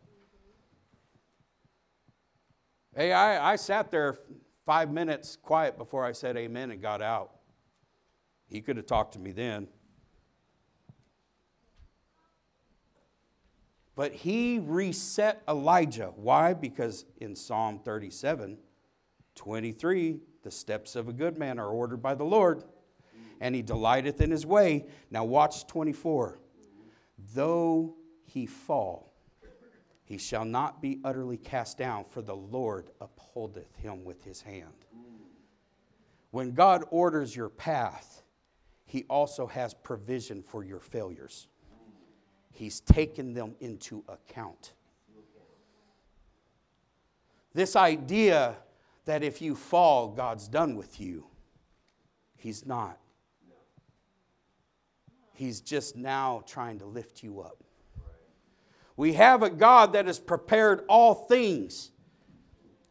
[2.95, 4.17] Hey, I, I sat there
[4.65, 7.31] five minutes quiet before I said amen and got out.
[8.47, 9.67] He could have talked to me then.
[13.95, 16.11] But he reset Elijah.
[16.15, 16.53] Why?
[16.53, 18.57] Because in Psalm 37,
[19.35, 22.63] 23, the steps of a good man are ordered by the Lord,
[23.41, 24.85] and he delighteth in his way.
[25.11, 26.39] Now, watch 24.
[27.33, 29.13] Though he fall,
[30.03, 34.85] he shall not be utterly cast down, for the Lord upholdeth him with his hand.
[36.31, 38.23] When God orders your path,
[38.85, 41.47] he also has provision for your failures.
[42.51, 44.73] He's taken them into account.
[47.53, 48.57] This idea
[49.05, 51.25] that if you fall, God's done with you,
[52.35, 52.99] He's not.
[55.35, 57.63] He's just now trying to lift you up.
[58.97, 61.91] We have a God that has prepared all things,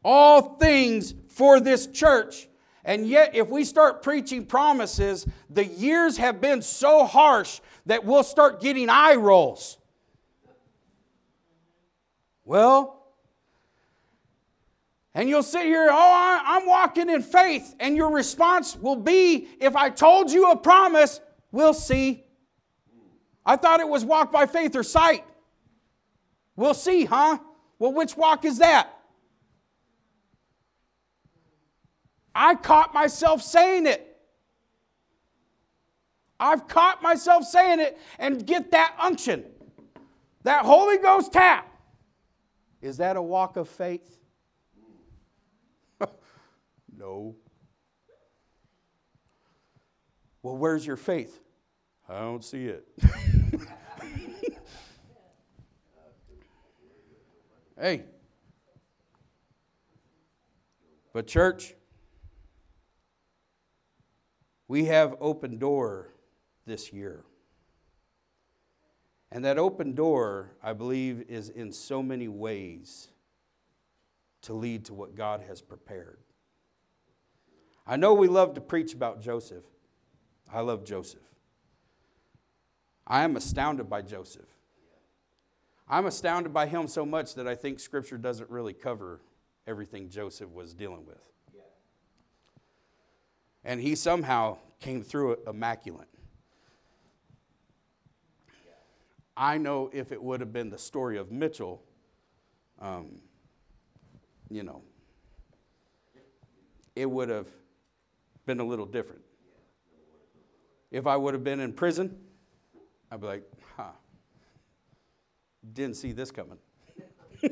[0.04, 2.48] all things for this church.
[2.84, 8.22] And yet, if we start preaching promises, the years have been so harsh that we'll
[8.22, 9.78] start getting eye rolls.
[12.44, 13.02] Well,
[15.14, 17.74] and you'll sit here, oh, I'm walking in faith.
[17.80, 21.20] And your response will be, if I told you a promise,
[21.52, 22.24] we'll see.
[23.46, 25.24] I thought it was walk by faith or sight.
[26.56, 27.38] We'll see, huh?
[27.78, 28.90] Well, which walk is that?
[32.34, 34.10] I caught myself saying it.
[36.40, 39.44] I've caught myself saying it and get that unction,
[40.42, 41.70] that Holy Ghost tap.
[42.82, 44.18] Is that a walk of faith?
[46.98, 47.36] no.
[50.42, 51.40] Well, where's your faith?
[52.08, 52.86] I don't see it.
[57.80, 58.04] hey.
[61.12, 61.74] But, church,
[64.66, 66.12] we have open door
[66.66, 67.24] this year.
[69.30, 73.08] And that open door, I believe, is in so many ways
[74.42, 76.18] to lead to what God has prepared.
[77.86, 79.64] I know we love to preach about Joseph.
[80.52, 81.20] I love Joseph.
[83.06, 84.53] I am astounded by Joseph.
[85.88, 89.20] I'm astounded by him so much that I think Scripture doesn't really cover
[89.66, 91.20] everything Joseph was dealing with.
[93.64, 96.08] And he somehow came through it immaculate.
[99.36, 101.82] I know if it would have been the story of Mitchell,
[102.80, 103.16] um,
[104.50, 104.82] you know,
[106.94, 107.48] it would have
[108.46, 109.22] been a little different.
[110.90, 112.16] If I would have been in prison,
[113.10, 113.42] I'd be like,
[115.72, 116.58] didn't see this coming.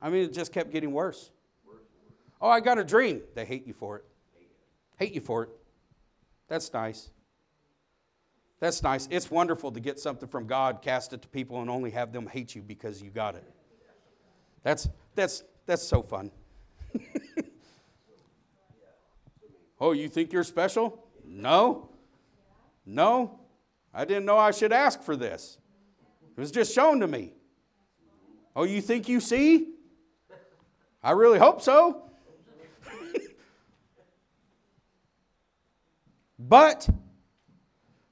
[0.00, 1.30] I mean, it just kept getting worse.
[2.40, 3.22] Oh, I got a dream.
[3.34, 4.04] They hate you for it.
[4.96, 5.50] Hate you for it.
[6.48, 7.10] That's nice.
[8.60, 9.06] That's nice.
[9.10, 12.26] It's wonderful to get something from God, cast it to people, and only have them
[12.26, 13.44] hate you because you got it.
[14.62, 16.30] That's, that's, that's so fun.
[19.80, 21.06] oh, you think you're special?
[21.24, 21.90] No.
[22.84, 23.38] No.
[23.94, 25.58] I didn't know I should ask for this.
[26.38, 27.32] It was just shown to me.
[28.54, 29.70] Oh, you think you see?
[31.02, 32.04] I really hope so.
[36.38, 36.88] but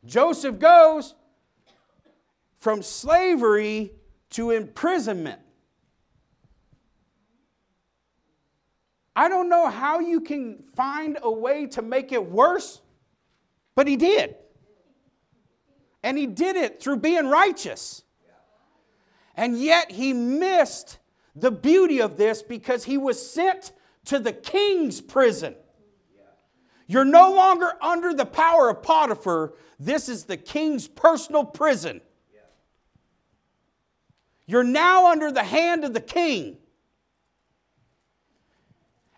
[0.04, 1.14] Joseph goes
[2.58, 3.92] from slavery
[4.30, 5.40] to imprisonment.
[9.14, 12.80] I don't know how you can find a way to make it worse,
[13.76, 14.34] but he did.
[16.02, 18.02] And he did it through being righteous.
[19.36, 20.98] And yet he missed
[21.34, 23.72] the beauty of this because he was sent
[24.06, 25.54] to the king's prison.
[26.86, 29.52] You're no longer under the power of Potiphar.
[29.78, 32.00] This is the king's personal prison.
[34.46, 36.58] You're now under the hand of the king.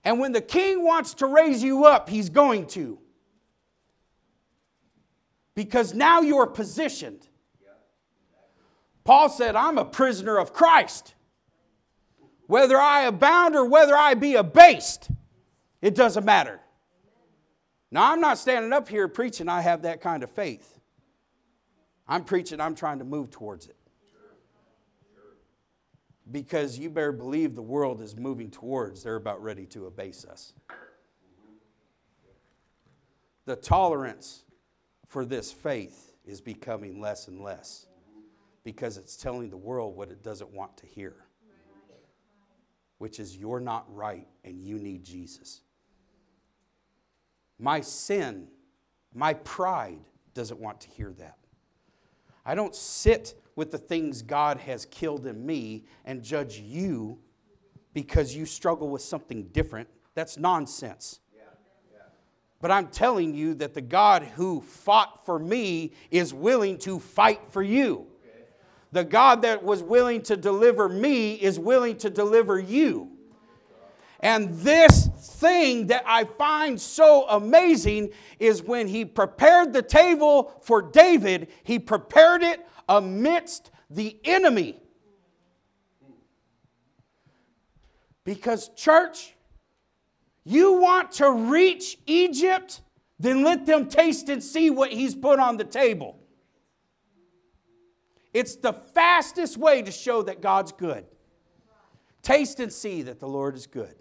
[0.03, 2.99] And when the king wants to raise you up, he's going to.
[5.55, 7.28] Because now you're positioned.
[9.09, 11.15] Paul said, I'm a prisoner of Christ.
[12.47, 15.09] Whether I abound or whether I be abased,
[15.81, 16.61] it doesn't matter.
[17.91, 20.79] Now, I'm not standing up here preaching I have that kind of faith.
[22.07, 23.77] I'm preaching I'm trying to move towards it.
[26.31, 30.53] Because you better believe the world is moving towards, they're about ready to abase us.
[33.47, 34.45] The tolerance
[35.07, 37.88] for this faith is becoming less and less
[38.69, 41.17] because it's telling the world what it doesn't want to hear,
[42.99, 45.63] which is you're not right and you need Jesus.
[47.59, 48.49] My sin,
[49.15, 50.01] my pride
[50.35, 51.39] doesn't want to hear that.
[52.45, 57.19] I don't sit with the things God has killed in me and judge you
[57.95, 59.89] because you struggle with something different.
[60.15, 61.21] That's nonsense.
[62.61, 67.41] But I'm telling you that the God who fought for me is willing to fight
[67.49, 68.09] for you.
[68.93, 73.11] The God that was willing to deliver me is willing to deliver you.
[74.21, 78.11] And this thing that I find so amazing
[78.41, 84.81] is when he prepared the table for David, he prepared it amidst the enemy.
[88.25, 89.35] Because, church,
[90.45, 92.81] you want to reach Egypt?
[93.21, 96.18] Then let them taste and see what he's put on the table.
[98.39, 101.05] It's the fastest way to show that God's good.
[102.23, 103.97] Taste and see that the Lord is good.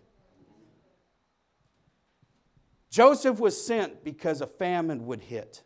[2.92, 5.64] Joseph was sent because a famine would hit.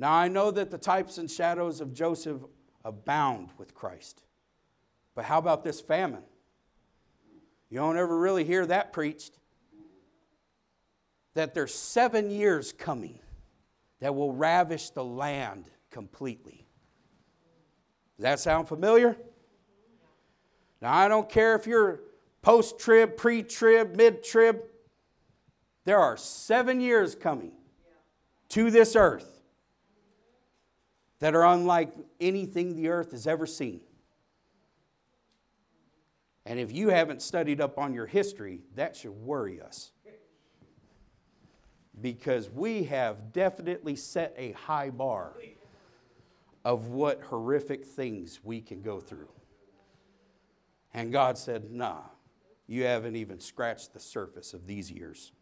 [0.00, 2.42] Now, I know that the types and shadows of Joseph
[2.84, 4.24] abound with Christ.
[5.14, 6.24] But how about this famine?
[7.70, 9.38] You don't ever really hear that preached.
[11.34, 13.20] That there's seven years coming
[14.00, 16.63] that will ravish the land completely.
[18.16, 19.16] Does that sound familiar?
[20.80, 22.00] Now, I don't care if you're
[22.42, 24.60] post trib, pre trib, mid trib.
[25.84, 27.52] There are seven years coming
[28.50, 29.42] to this earth
[31.18, 33.80] that are unlike anything the earth has ever seen.
[36.46, 39.92] And if you haven't studied up on your history, that should worry us.
[42.00, 45.32] Because we have definitely set a high bar
[46.64, 49.28] of what horrific things we can go through.
[50.94, 52.02] And God said, Nah,
[52.66, 55.32] you haven't even scratched the surface of these years.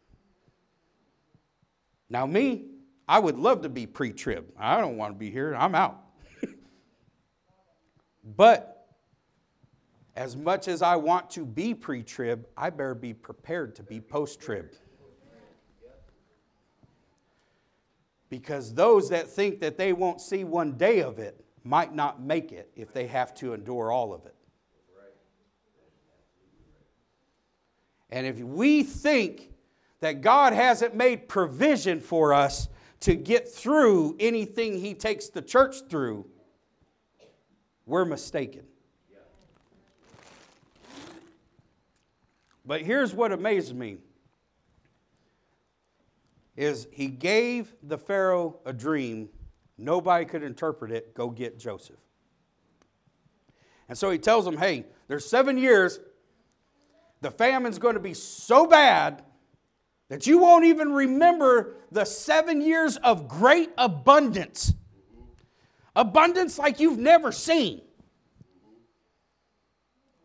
[2.09, 2.67] Now, me,
[3.09, 4.47] I would love to be pre trib.
[4.59, 5.55] I don't want to be here.
[5.55, 5.99] I'm out.
[8.25, 8.87] but
[10.17, 14.01] as much as I want to be pre trib, I better be prepared to be
[14.01, 14.73] post trib.
[18.33, 22.51] Because those that think that they won't see one day of it might not make
[22.51, 24.35] it if they have to endure all of it.
[28.09, 29.51] And if we think
[30.01, 32.71] that God hasn't made provision for us
[33.01, 36.25] to get through anything He takes the church through,
[37.85, 38.63] we're mistaken.
[42.65, 43.99] But here's what amazes me
[46.57, 49.29] is he gave the pharaoh a dream
[49.79, 51.97] nobody could interpret it go get joseph
[53.89, 55.99] and so he tells him, hey there's seven years
[57.23, 59.23] the famine's going to be so bad
[60.09, 64.75] that you won't even remember the seven years of great abundance.
[65.97, 67.81] Abundance like you've never seen.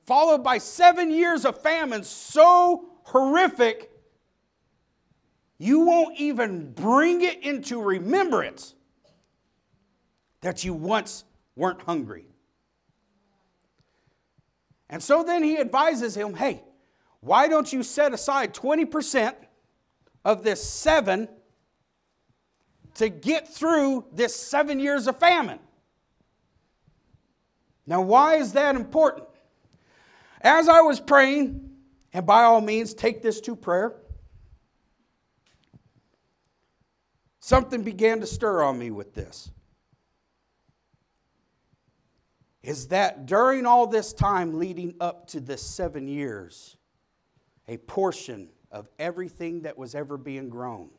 [0.06, 3.92] Followed by seven years of famine so horrific,
[5.58, 8.76] you won't even bring it into remembrance
[10.42, 11.24] that you once
[11.56, 12.26] weren't hungry.
[14.90, 16.64] And so then he advises him hey,
[17.20, 19.36] why don't you set aside 20%?
[20.28, 21.30] of this seven
[22.96, 25.58] to get through this seven years of famine.
[27.86, 29.26] Now, why is that important?
[30.42, 31.70] As I was praying,
[32.12, 33.96] and by all means, take this to prayer,
[37.48, 39.50] something began to stir on me with this.
[42.62, 46.76] Is that during all this time leading up to this seven years,
[47.70, 50.90] a portion of everything that was ever being grown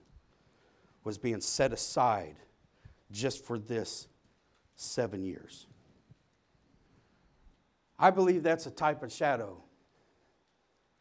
[1.04, 2.36] was being set aside
[3.10, 4.08] just for this
[4.74, 5.66] seven years.
[7.98, 9.62] I believe that's a type of shadow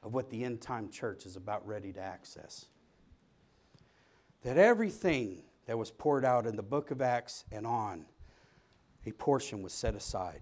[0.03, 2.65] of what the end time church is about ready to access.
[4.47, 8.05] That everything that was poured out in the book of Acts and on,
[9.05, 10.39] a portion was set aside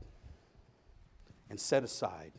[1.50, 2.34] and set aside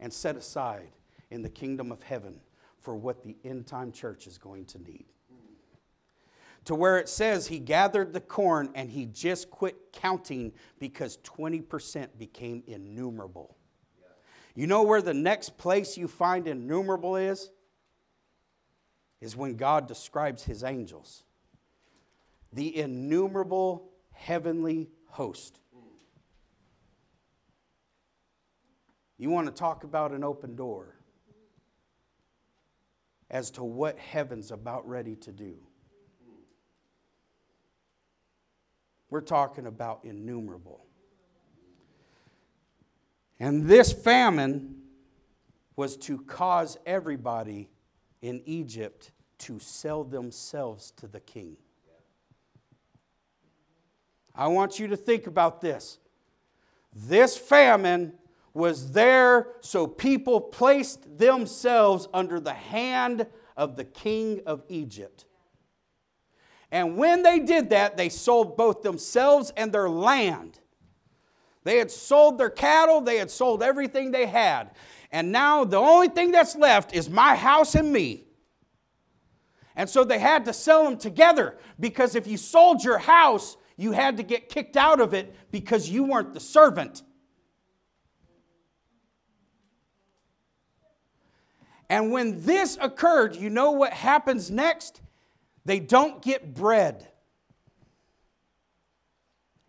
[0.00, 0.88] and set aside
[1.30, 2.40] in the kingdom of heaven
[2.80, 5.04] for what the end time church is going to need.
[6.64, 12.18] To where it says he gathered the corn and he just quit counting because 20%
[12.18, 13.56] became innumerable.
[14.56, 17.52] You know where the next place you find innumerable is?
[19.26, 21.24] Is when God describes his angels.
[22.52, 25.58] The innumerable heavenly host.
[29.18, 30.94] You want to talk about an open door
[33.28, 35.56] as to what heaven's about ready to do.
[39.10, 40.86] We're talking about innumerable.
[43.40, 44.82] And this famine
[45.74, 47.68] was to cause everybody
[48.22, 51.56] in Egypt to sell themselves to the king.
[54.34, 55.98] I want you to think about this.
[56.94, 58.12] This famine
[58.52, 63.26] was there so people placed themselves under the hand
[63.56, 65.24] of the king of Egypt.
[66.70, 70.58] And when they did that, they sold both themselves and their land.
[71.64, 74.70] They had sold their cattle, they had sold everything they had.
[75.10, 78.25] And now the only thing that's left is my house and me.
[79.76, 83.92] And so they had to sell them together because if you sold your house, you
[83.92, 87.02] had to get kicked out of it because you weren't the servant.
[91.88, 95.02] And when this occurred, you know what happens next?
[95.66, 97.08] They don't get bread.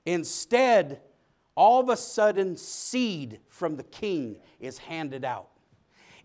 [0.06, 1.02] Instead,
[1.54, 5.50] all of a sudden, seed from the king is handed out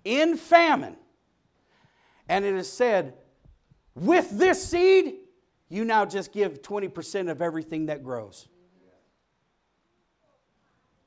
[0.05, 0.97] in famine.
[2.28, 3.14] And it is said,
[3.95, 5.14] with this seed,
[5.68, 8.49] you now just give 20% of everything that grows.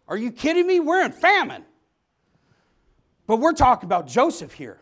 [0.08, 0.80] Are you kidding me?
[0.80, 1.66] We're in famine.
[3.28, 4.80] But we're talking about Joseph here.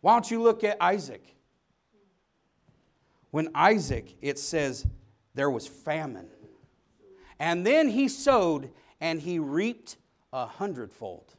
[0.00, 1.24] Why don't you look at Isaac?
[3.30, 4.86] When Isaac, it says,
[5.34, 6.28] there was famine.
[7.38, 8.70] And then he sowed
[9.00, 9.96] and he reaped
[10.32, 11.34] a hundredfold.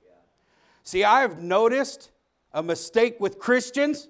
[0.83, 2.11] See, I've noticed
[2.53, 4.07] a mistake with Christians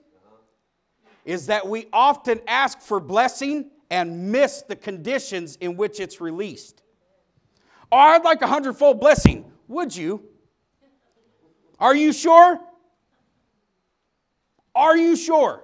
[1.26, 6.82] is that we often ask for blessing and miss the conditions in which it's released.
[7.92, 9.52] Oh, I'd like a hundredfold blessing.
[9.68, 10.24] Would you?
[11.80, 12.60] Are you sure?
[14.74, 15.64] Are you sure?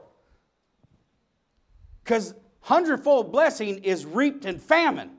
[2.03, 5.11] Because hundredfold blessing is reaped in famine.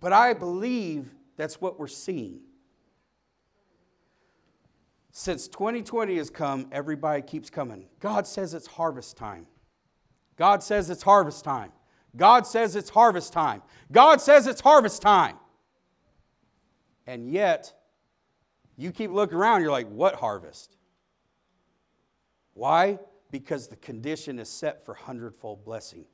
[0.00, 2.40] But I believe that's what we're seeing.
[5.16, 7.86] Since 2020 has come, everybody keeps coming.
[8.00, 9.46] God says it's harvest time.
[10.34, 11.70] God says it's harvest time.
[12.16, 13.62] God says it's harvest time.
[13.92, 15.36] God says it's harvest time.
[17.06, 17.72] And yet,
[18.76, 20.76] you keep looking around, you're like, what harvest?
[22.54, 22.98] Why?
[23.30, 26.06] Because the condition is set for hundredfold blessing.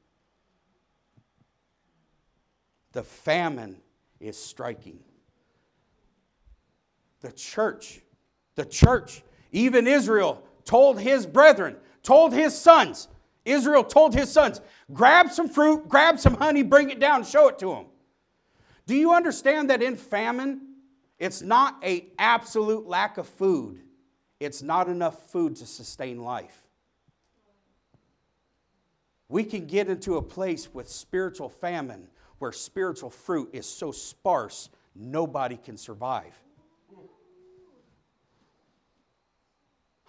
[2.92, 3.78] The famine
[4.20, 4.98] is striking.
[7.22, 8.02] The church,
[8.54, 9.22] the church,
[9.52, 13.08] even Israel told his brethren, told his sons,
[13.44, 14.60] Israel told his sons,
[14.92, 17.86] grab some fruit, grab some honey, bring it down, show it to them.
[18.86, 20.60] Do you understand that in famine,
[21.18, 23.82] it's not a absolute lack of food.
[24.40, 26.66] It's not enough food to sustain life.
[29.28, 34.70] We can get into a place with spiritual famine where spiritual fruit is so sparse,
[34.94, 36.34] nobody can survive.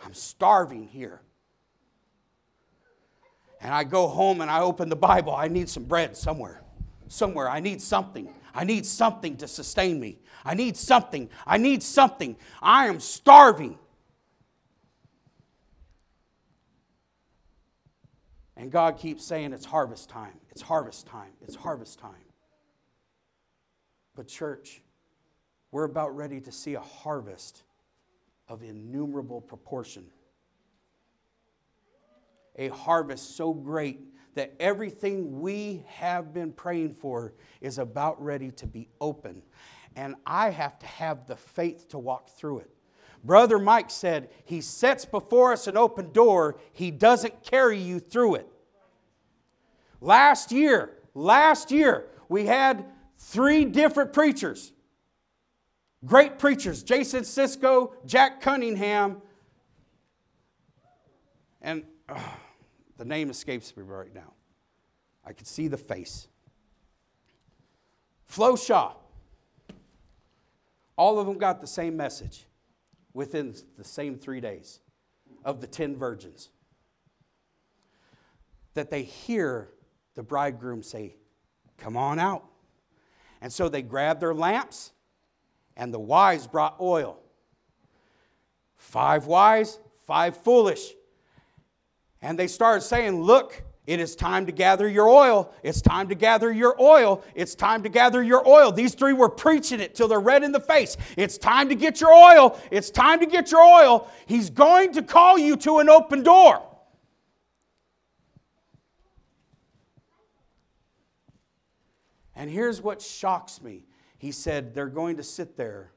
[0.04, 1.22] I'm starving here.
[3.62, 5.36] And I go home and I open the Bible.
[5.36, 6.62] I need some bread somewhere.
[7.08, 7.48] Somewhere.
[7.48, 8.34] I need something.
[8.54, 10.20] I need something to sustain me.
[10.44, 11.30] I need something.
[11.46, 12.36] I need something.
[12.62, 13.78] I am starving.
[18.58, 20.40] And God keeps saying, It's harvest time.
[20.50, 21.32] It's harvest time.
[21.42, 22.12] It's harvest time.
[24.16, 24.82] But, church,
[25.72, 27.64] we're about ready to see a harvest
[28.52, 30.06] of innumerable proportion.
[32.58, 34.02] A harvest so great
[34.36, 39.42] that everything we have been praying for is about ready to be open.
[39.96, 42.70] And I have to have the faith to walk through it.
[43.24, 48.36] Brother Mike said, He sets before us an open door, He doesn't carry you through
[48.36, 48.48] it.
[50.02, 52.84] Last year, last year, we had
[53.18, 54.74] three different preachers.
[56.06, 59.22] Great preachers Jason Cisco, Jack Cunningham,
[61.62, 62.40] and ah,
[62.98, 64.34] the name escapes me right now.
[65.24, 66.28] I can see the face.
[68.26, 68.94] Flo Shaw.
[70.96, 72.46] All of them got the same message
[73.14, 74.80] within the same three days
[75.44, 76.50] of the 10 virgins.
[78.74, 79.70] That they hear
[80.16, 81.16] the bridegroom say,
[81.78, 82.46] Come on out.
[83.42, 84.92] And so they grab their lamps,
[85.76, 87.18] and the wise brought oil.
[88.78, 90.94] Five wise, five foolish.
[92.22, 95.54] And they started saying, Look, it is time to gather your oil.
[95.64, 97.24] It's time to gather your oil.
[97.34, 98.72] It's time to gather your oil.
[98.72, 100.98] These three were preaching it till they're red in the face.
[101.18, 102.60] It's time to get your oil.
[102.70, 104.10] It's time to get your oil.
[104.28, 106.62] He's going to call you to an open door.
[112.36, 113.84] And here's what shocks me.
[114.22, 115.94] He said, They're going to sit there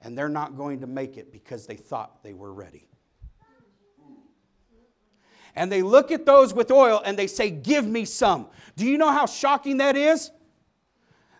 [0.00, 2.88] and they're not going to make it because they thought they were ready.
[5.54, 8.48] And they look at those with oil and they say, Give me some.
[8.74, 10.32] Do you know how shocking that is?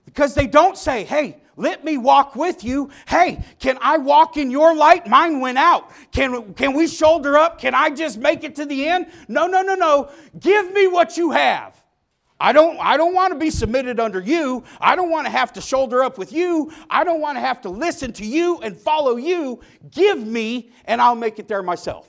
[0.04, 2.90] Because they don't say, Hey, let me walk with you.
[3.08, 5.08] Hey, can I walk in your light?
[5.08, 5.90] Mine went out.
[6.12, 7.60] Can, can we shoulder up?
[7.60, 9.08] Can I just make it to the end?
[9.26, 10.12] No, no, no, no.
[10.38, 11.83] Give me what you have.
[12.44, 14.64] I don't, I don't want to be submitted under you.
[14.78, 16.70] I don't want to have to shoulder up with you.
[16.90, 19.60] I don't want to have to listen to you and follow you.
[19.90, 22.06] Give me, and I'll make it there myself.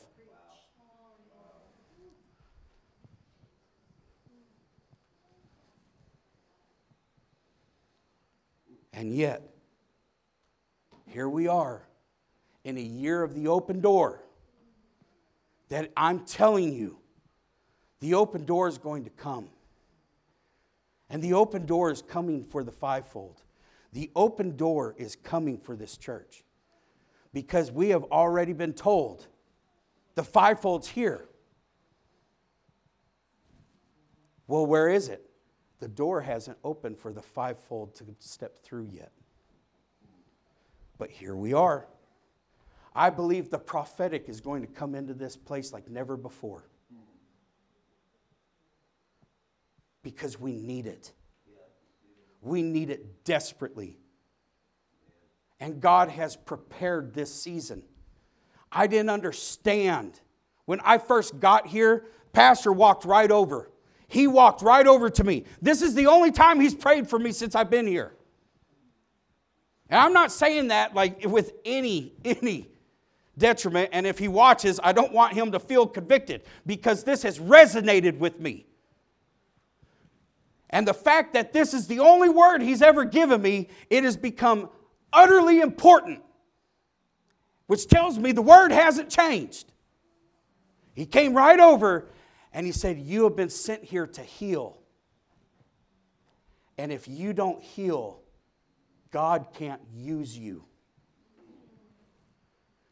[8.92, 9.42] And yet,
[11.08, 11.82] here we are
[12.66, 14.22] in a year of the open door.
[15.70, 16.98] That I'm telling you,
[18.02, 19.48] the open door is going to come.
[21.10, 23.42] And the open door is coming for the fivefold.
[23.94, 26.44] The open door is coming for this church
[27.34, 29.28] because we have already been told
[30.16, 31.28] the fivefold's here.
[34.48, 35.30] Well, where is it?
[35.80, 39.12] The door hasn't opened for the fivefold to step through yet.
[40.98, 41.88] But here we are.
[42.96, 46.64] I believe the prophetic is going to come into this place like never before.
[50.06, 51.12] Because we need it.
[52.40, 53.98] We need it desperately.
[55.60, 57.82] And God has prepared this season.
[58.72, 60.22] I didn't understand.
[60.66, 63.72] When I first got here, Pastor walked right over.
[64.08, 65.46] He walked right over to me.
[65.60, 68.14] This is the only time he's prayed for me since I've been here.
[69.90, 72.68] And I'm not saying that like with any any
[73.40, 77.40] detriment and if he watches, I don't want him to feel convicted because this has
[77.40, 78.68] resonated with me.
[80.76, 84.18] And the fact that this is the only word he's ever given me, it has
[84.18, 84.70] become
[85.14, 86.22] utterly important,
[87.68, 89.72] which tells me the word hasn't changed.
[90.94, 92.10] He came right over
[92.52, 94.78] and he said, You have been sent here to heal.
[96.78, 98.20] And if you don't heal,
[99.12, 100.66] God can't use you.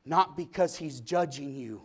[0.05, 1.81] Not because he's judging you,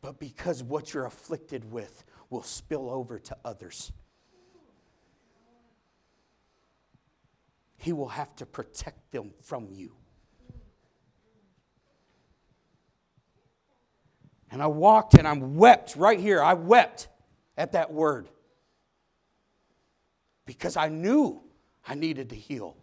[0.00, 3.92] but because what you're afflicted with will spill over to others.
[7.82, 9.90] He will have to protect them from you.
[14.52, 16.40] And I walked and I wept right here.
[16.40, 17.08] I wept
[17.56, 18.28] at that word
[20.46, 21.42] because I knew
[21.84, 22.76] I needed to heal.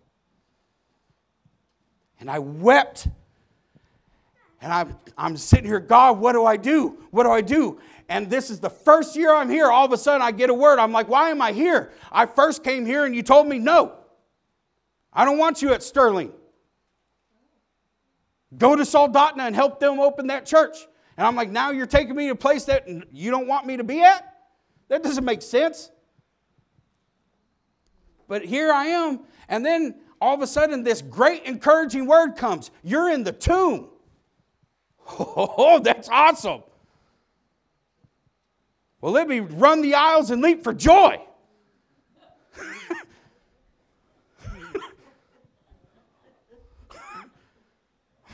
[2.20, 3.08] And I wept.
[4.62, 6.97] And I'm, I'm sitting here, God, what do I do?
[7.12, 7.80] What do I do?
[8.10, 9.72] And this is the first year I'm here.
[9.72, 10.78] All of a sudden, I get a word.
[10.78, 11.93] I'm like, why am I here?
[12.12, 13.99] I first came here and you told me no.
[15.12, 16.32] I don't want you at Sterling.
[18.57, 20.78] Go to Soldotna and help them open that church.
[21.18, 23.78] And I'm like, now you're taking me to a place that you don't want me
[23.78, 24.36] to be at?
[24.88, 25.91] That doesn't make sense.
[28.28, 29.22] But here I am.
[29.47, 33.89] And then all of a sudden, this great encouraging word comes You're in the tomb.
[35.12, 36.62] Oh, that's awesome.
[39.01, 41.20] Well, let me run the aisles and leap for joy.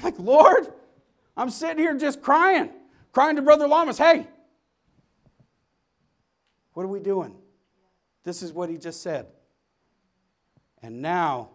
[0.05, 0.71] Like, Lord,
[1.35, 2.69] I'm sitting here just crying,
[3.11, 4.27] crying to Brother Lamas, hey,
[6.73, 7.35] what are we doing?
[8.23, 9.25] This is what he just said.
[10.83, 11.49] And now,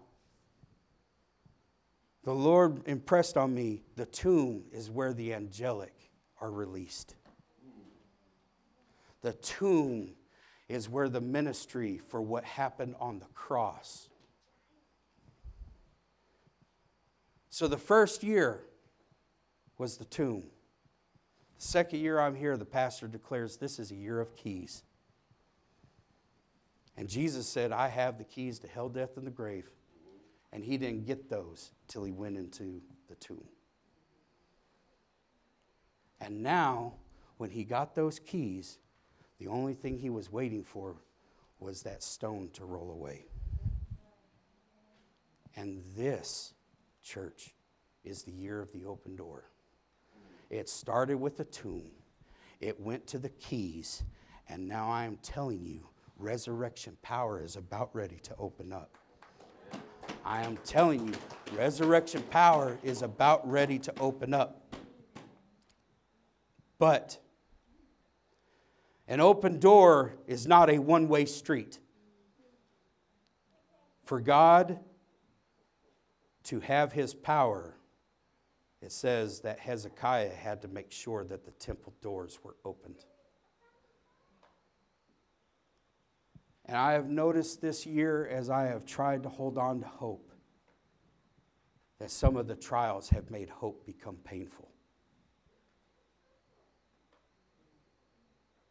[2.25, 5.95] the Lord impressed on me the tomb is where the angelic
[6.41, 7.15] are released.
[9.23, 10.11] The tomb
[10.69, 14.10] is where the ministry for what happened on the cross
[17.51, 18.61] So the first year
[19.77, 20.45] was the tomb.
[21.59, 24.85] The second year I'm here, the pastor declares this is a year of keys.
[26.97, 29.71] And Jesus said, I have the keys to hell, death, and the grave.
[30.53, 33.45] And he didn't get those till he went into the tomb.
[36.21, 36.95] And now,
[37.39, 38.79] when he got those keys,
[39.39, 40.97] the only thing he was waiting for
[41.59, 43.25] was that stone to roll away.
[45.57, 46.53] And this,
[47.03, 47.55] church,
[48.05, 49.45] is the year of the open door.
[50.49, 51.91] It started with a tomb,
[52.61, 54.03] it went to the keys,
[54.49, 55.87] and now I am telling you,
[56.19, 58.97] resurrection power is about ready to open up.
[60.25, 61.15] I am telling you,
[61.57, 64.75] resurrection power is about ready to open up.
[66.79, 67.19] But
[69.07, 71.79] an open door is not a one way street.
[74.05, 74.79] For God
[76.51, 77.77] to have his power,
[78.83, 83.05] it says that Hezekiah had to make sure that the temple doors were opened.
[86.65, 90.33] And I have noticed this year as I have tried to hold on to hope
[92.01, 94.69] that some of the trials have made hope become painful.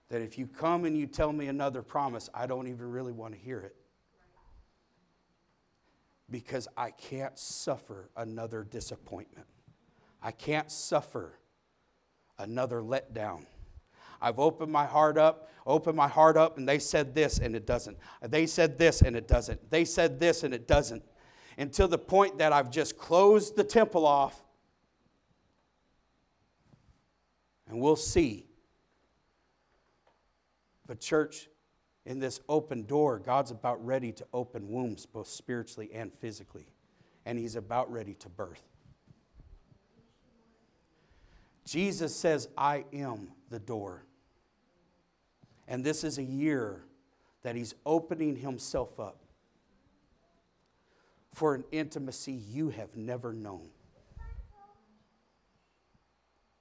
[0.10, 3.36] That if you come and you tell me another promise, I don't even really want
[3.36, 3.79] to hear it.
[6.32, 9.48] Because I can't suffer another disappointment.
[10.22, 11.34] I can't suffer
[12.38, 13.46] another letdown.
[14.22, 17.66] I've opened my heart up, opened my heart up, and they said this and it
[17.66, 17.98] doesn't.
[18.22, 19.72] They said this and it doesn't.
[19.72, 21.04] They said this and it doesn't.
[21.58, 24.42] Until the point that I've just closed the temple off.
[27.68, 28.48] And we'll see.
[30.88, 31.49] But, church,
[32.10, 36.66] in this open door, God's about ready to open wombs, both spiritually and physically.
[37.24, 38.64] And He's about ready to birth.
[41.66, 44.04] Jesus says, I am the door.
[45.68, 46.84] And this is a year
[47.44, 49.22] that he's opening himself up
[51.36, 53.70] for an intimacy you have never known.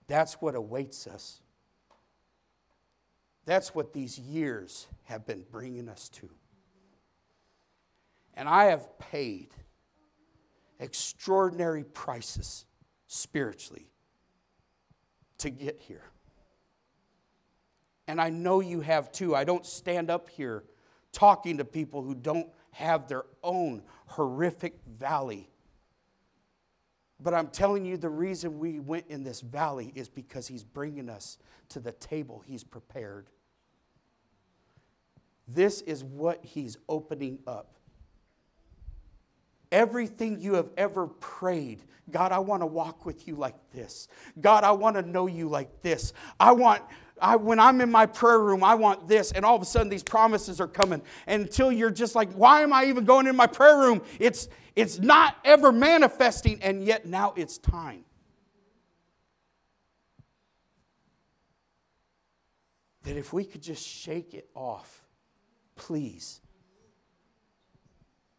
[0.09, 1.41] That's what awaits us.
[3.49, 6.29] That's what these years have been bringing us to.
[8.35, 9.49] And I have paid
[10.79, 12.67] extraordinary prices
[13.07, 13.89] spiritually
[15.39, 16.05] to get here
[18.09, 19.37] and I know you have too.
[19.37, 20.65] I don't stand up here
[21.13, 25.51] talking to people who don't have their own horrific valley.
[27.21, 31.11] But I'm telling you, the reason we went in this valley is because He's bringing
[31.11, 31.39] us
[31.69, 33.29] to the table He's prepared.
[35.49, 37.75] This is what He's opening up.
[39.73, 44.09] Everything you have ever prayed, God, I want to walk with you like this.
[44.41, 46.13] God, I want to know you like this.
[46.39, 46.83] I want
[47.21, 49.89] I, when I'm in my prayer room, I want this, and all of a sudden
[49.89, 51.03] these promises are coming.
[51.27, 54.03] And until you're just like, why am I even going in my prayer room?
[54.19, 58.05] It's, it's not ever manifesting, and yet now it's time.
[63.03, 65.05] That if we could just shake it off,
[65.79, 66.41] please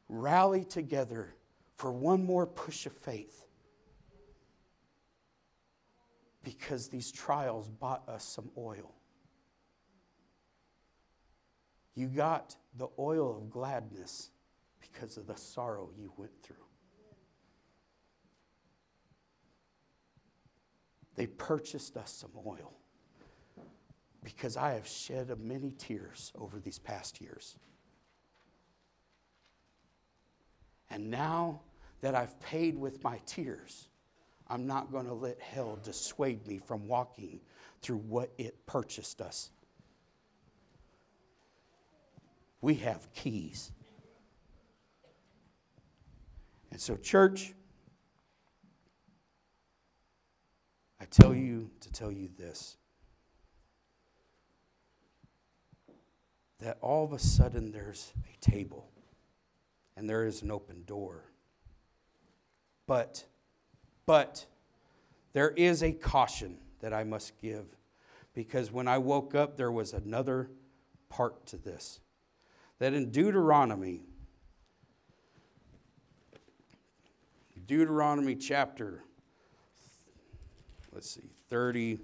[0.07, 1.33] rally together
[1.75, 3.47] for one more push of faith
[6.43, 8.93] because these trials bought us some oil.
[11.95, 14.29] You got the oil of gladness
[14.79, 16.55] because of the sorrow you went through.
[21.15, 22.73] They purchased us some oil
[24.23, 27.55] because I have shed many tears over these past years.
[30.89, 31.61] And now
[32.01, 33.87] that I've paid with my tears,
[34.47, 37.39] I'm not going to let hell dissuade me from walking
[37.81, 39.51] through what it purchased us.
[42.61, 43.71] We have keys.
[46.71, 47.53] And so, church,
[50.99, 52.77] I tell you to tell you this
[56.59, 58.89] that all of a sudden there's a table
[59.95, 61.23] and there is an open door.
[62.87, 63.25] But
[64.05, 64.45] but
[65.33, 67.65] there is a caution that I must give
[68.33, 70.49] because when I woke up, there was another
[71.09, 71.99] part to this.
[72.79, 74.01] That in Deuteronomy,
[77.67, 79.03] Deuteronomy chapter,
[80.91, 81.99] let's see, 30.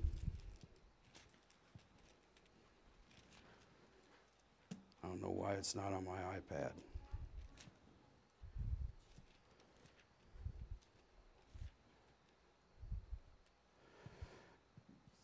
[5.06, 6.72] I don't know why it's not on my iPad.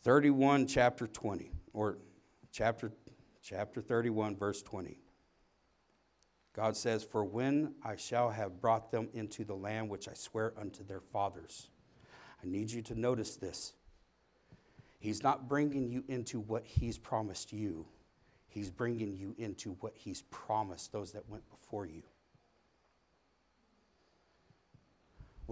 [0.04, 1.98] 31, chapter 20, or
[2.52, 2.92] chapter,
[3.42, 4.98] chapter 31, verse 20.
[6.54, 10.52] God says, For when I shall have brought them into the land which I swear
[10.60, 11.70] unto their fathers.
[12.42, 13.72] I need you to notice this.
[15.00, 17.86] He's not bringing you into what He's promised you,
[18.52, 22.02] He's bringing you into what He's promised those that went before you.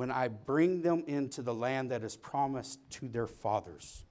[0.01, 4.05] when I bring them into the land that is promised to their fathers,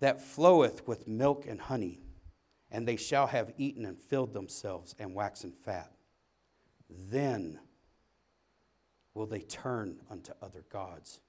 [0.00, 2.00] that floweth with milk and honey,
[2.70, 5.90] and they shall have eaten and filled themselves and waxen fat.
[6.90, 7.58] Then
[9.14, 11.20] will they turn unto other gods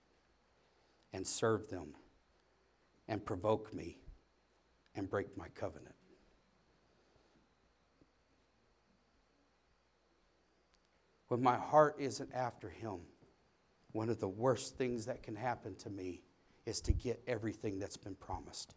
[1.13, 1.95] and serve them
[3.07, 3.99] and provoke me
[4.95, 5.95] and break my covenant.
[11.29, 12.97] When my heart isn't after him,
[13.91, 16.21] one of the worst things that can happen to me
[16.65, 18.75] is to get everything that's been promised.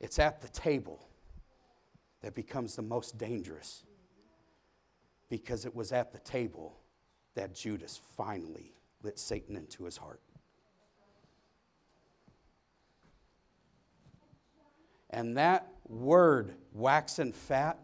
[0.00, 1.06] It's at the table
[2.22, 3.84] that becomes the most dangerous
[5.28, 6.80] because it was at the table
[7.34, 10.20] that Judas finally lit Satan into his heart.
[15.10, 17.78] And that word, waxen fat,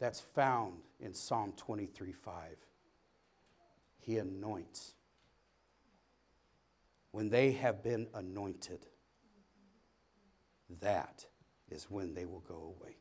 [0.00, 2.34] that's found in Psalm 23 5.
[4.00, 4.94] He anoints.
[7.12, 8.86] When they have been anointed,
[10.80, 11.26] that
[11.70, 12.96] is when they will go away.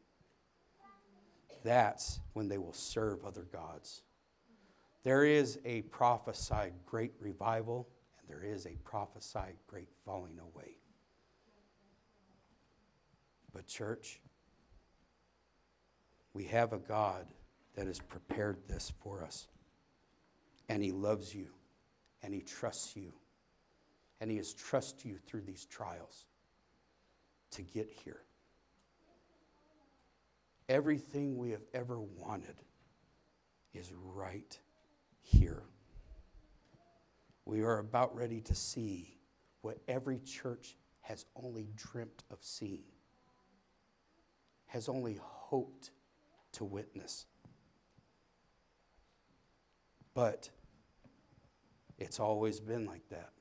[1.64, 4.02] That's when they will serve other gods.
[5.04, 7.88] There is a prophesied great revival,
[8.20, 10.78] and there is a prophesied great falling away.
[13.54, 14.20] But, church,
[16.34, 17.26] we have a God
[17.76, 19.48] that has prepared this for us.
[20.68, 21.48] And He loves you,
[22.22, 23.14] and He trusts you,
[24.22, 26.26] and He has trusted you through these trials
[27.52, 28.22] to get here.
[30.68, 32.56] Everything we have ever wanted
[33.74, 34.60] is right
[35.22, 35.64] here.
[37.46, 39.18] We are about ready to see
[39.62, 42.84] what every church has only dreamt of seeing,
[44.68, 45.90] has only hoped
[46.54, 47.26] to witness.
[50.14, 50.50] But
[51.98, 53.32] it's always been like that.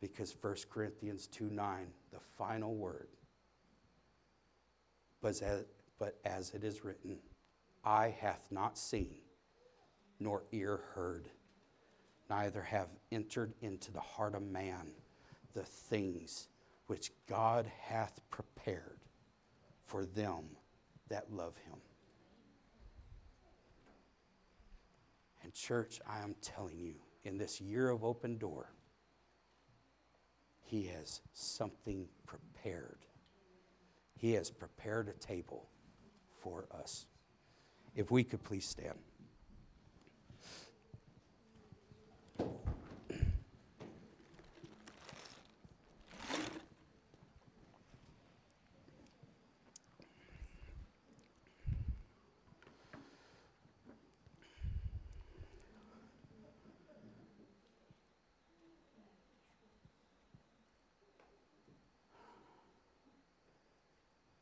[0.00, 3.08] Because 1 Corinthians 2 9, the final word,
[5.22, 5.64] but as,
[5.98, 7.16] but as it is written,
[7.84, 9.16] eye hath not seen,
[10.20, 11.28] nor ear heard,
[12.28, 14.90] neither have entered into the heart of man
[15.54, 16.48] the things
[16.86, 18.98] which God hath prepared
[19.86, 20.44] for them
[21.14, 21.78] that love him.
[25.44, 28.72] And, church, I am telling you, in this year of open door,
[30.64, 32.98] he has something prepared.
[34.16, 35.68] He has prepared a table
[36.42, 37.06] for us.
[37.94, 38.98] If we could please stand.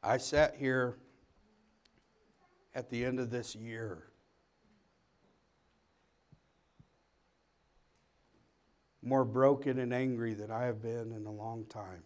[0.03, 0.98] I sat here
[2.74, 4.12] at the end of this year
[9.03, 12.03] more broken and angry than I have been in a long time.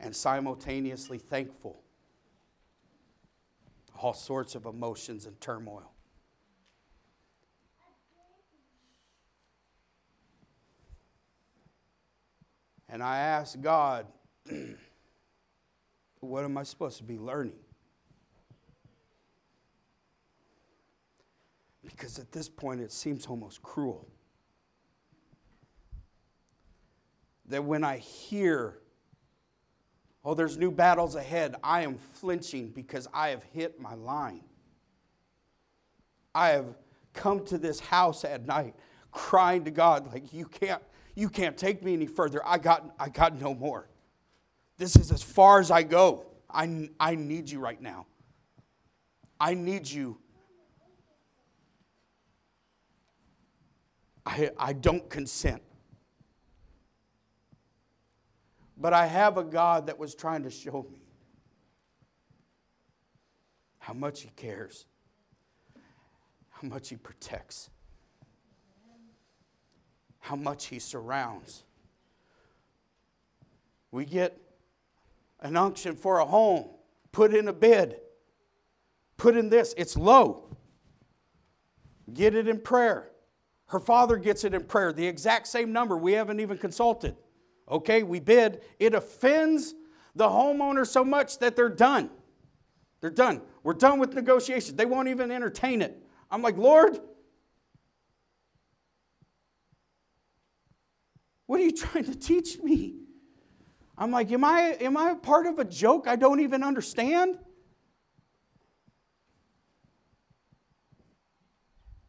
[0.00, 1.82] And simultaneously thankful.
[4.02, 5.93] All sorts of emotions and turmoil.
[12.88, 14.06] And I asked God,
[16.20, 17.58] what am I supposed to be learning?
[21.84, 24.08] Because at this point, it seems almost cruel.
[27.46, 28.78] That when I hear,
[30.24, 34.44] oh, there's new battles ahead, I am flinching because I have hit my line.
[36.34, 36.74] I have
[37.12, 38.74] come to this house at night
[39.14, 40.82] crying to God, like, you can't,
[41.14, 42.40] you can't take me any further.
[42.44, 43.88] I got, I got no more.
[44.78, 46.26] This is as far as I go.
[46.50, 48.06] I, I need you right now.
[49.38, 50.18] I need you.
[54.26, 55.62] I, I don't consent.
[58.76, 60.98] But I have a God that was trying to show me
[63.78, 64.86] how much He cares,
[66.50, 67.70] how much He protects
[70.24, 71.64] how much He surrounds.
[73.90, 74.40] We get
[75.40, 76.64] an unction for a home,
[77.12, 77.96] put in a bid,
[79.18, 80.56] put in this, it's low.
[82.14, 83.10] Get it in prayer.
[83.66, 85.94] Her father gets it in prayer, the exact same number.
[85.94, 87.16] We haven't even consulted.
[87.70, 88.62] Okay, we bid.
[88.78, 89.74] It offends
[90.14, 92.08] the homeowner so much that they're done.
[93.02, 93.42] They're done.
[93.62, 94.74] We're done with negotiations.
[94.74, 96.02] They won't even entertain it.
[96.30, 96.98] I'm like, Lord,
[101.46, 102.96] what are you trying to teach me?
[103.96, 107.38] I'm like, am I, am I part of a joke I don't even understand?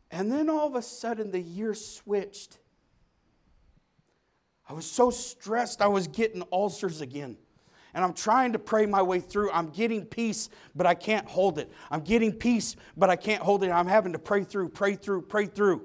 [0.09, 2.57] And then all of a sudden, the year switched.
[4.67, 7.37] I was so stressed, I was getting ulcers again.
[7.93, 9.51] And I'm trying to pray my way through.
[9.51, 11.71] I'm getting peace, but I can't hold it.
[11.89, 13.69] I'm getting peace, but I can't hold it.
[13.69, 15.81] I'm having to pray through, pray through, pray through.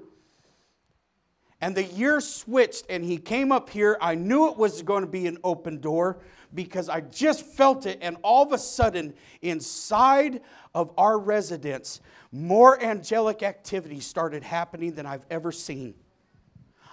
[1.61, 3.97] And the year switched, and he came up here.
[4.01, 6.19] I knew it was going to be an open door
[6.53, 7.99] because I just felt it.
[8.01, 10.41] And all of a sudden, inside
[10.73, 12.01] of our residence,
[12.31, 15.93] more angelic activity started happening than I've ever seen.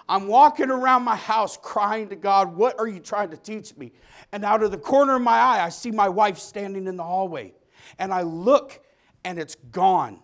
[0.07, 3.91] I'm walking around my house crying to God, What are you trying to teach me?
[4.31, 7.03] And out of the corner of my eye, I see my wife standing in the
[7.03, 7.53] hallway.
[7.97, 8.83] And I look,
[9.23, 10.19] and it's gone.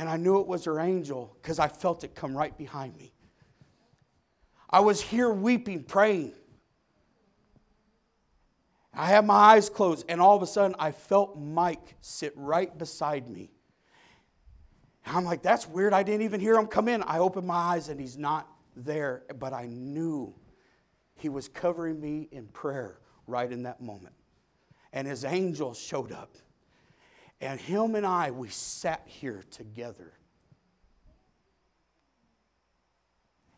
[0.00, 3.12] And I knew it was her angel because I felt it come right behind me.
[4.70, 6.32] I was here weeping, praying.
[8.94, 12.76] I had my eyes closed, and all of a sudden I felt Mike sit right
[12.78, 13.50] beside me.
[15.04, 15.92] I'm like, that's weird.
[15.92, 17.02] I didn't even hear him come in.
[17.02, 20.34] I opened my eyes, and he's not there, but I knew
[21.16, 24.14] he was covering me in prayer right in that moment.
[24.94, 26.38] And his angel showed up.
[27.40, 30.12] And him and I, we sat here together.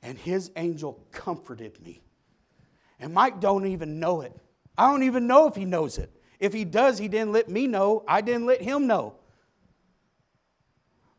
[0.02, 2.02] And his angel comforted me.
[3.00, 4.32] And Mike don't even know it.
[4.78, 6.10] I don't even know if he knows it.
[6.38, 8.04] If he does, he didn't let me know.
[8.06, 9.14] I didn't let him know.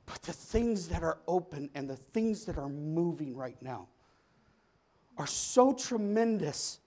[0.05, 3.87] But the things that are open and the things that are moving right now
[5.17, 6.79] are so tremendous.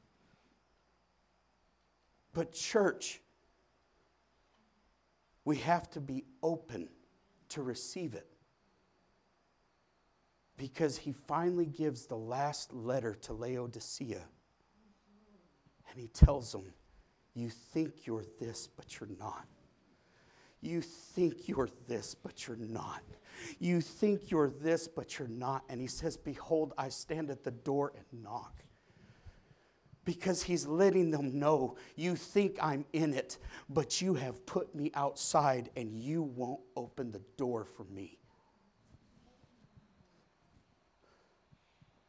[2.34, 3.20] But, church,
[5.46, 6.88] we have to be open
[7.50, 8.26] to receive it.
[10.58, 14.24] Because he finally gives the last letter to Laodicea.
[15.88, 16.64] And he tells them,
[17.34, 19.46] You think you're this, but you're not.
[20.60, 23.02] You think you're this, but you're not.
[23.60, 25.62] You think you're this, but you're not.
[25.68, 28.65] And he says, Behold, I stand at the door and knock
[30.06, 33.36] because he's letting them know you think I'm in it,
[33.68, 38.18] but you have put me outside and you won't open the door for me.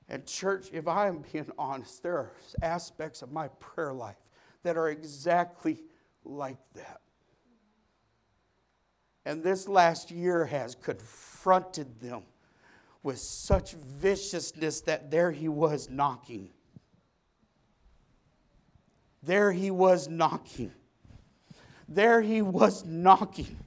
[0.08, 2.32] And, church, if I am being honest, there are
[2.62, 4.16] aspects of my prayer life
[4.64, 5.84] that are exactly
[6.24, 7.02] like that.
[9.26, 12.22] And this last year has confronted them
[13.04, 16.52] with such viciousness that there he was knocking.
[19.28, 20.72] There he was knocking.
[21.90, 23.58] There he was knocking.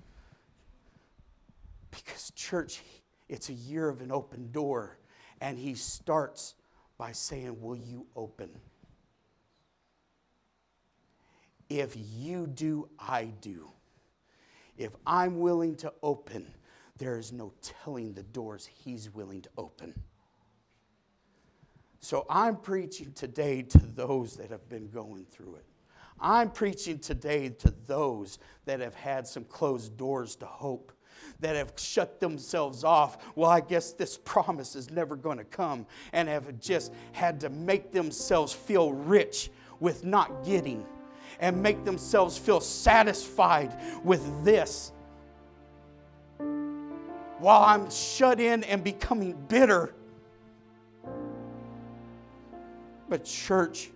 [1.90, 2.80] Because, church,
[3.28, 4.96] it's a year of an open door.
[5.38, 6.54] And he starts
[6.96, 8.48] by saying, Will you open?
[11.68, 13.70] If you do, I do.
[14.78, 16.46] If I'm willing to open,
[16.96, 19.92] there is no telling the doors he's willing to open.
[22.00, 25.64] So I'm preaching today to those that have been going through it.
[26.18, 30.92] I'm preaching today to those that have had some closed doors to hope,
[31.40, 33.18] that have shut themselves off.
[33.36, 37.50] Well, I guess this promise is never going to come, and have just had to
[37.50, 40.84] make themselves feel rich with not getting,
[41.38, 43.74] and make themselves feel satisfied
[44.04, 44.92] with this.
[47.38, 49.94] While I'm shut in and becoming bitter
[53.10, 53.90] But, church,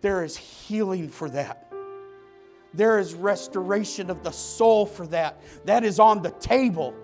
[0.00, 1.70] there is healing for that.
[2.74, 5.40] There is restoration of the soul for that.
[5.66, 6.94] That is on the table.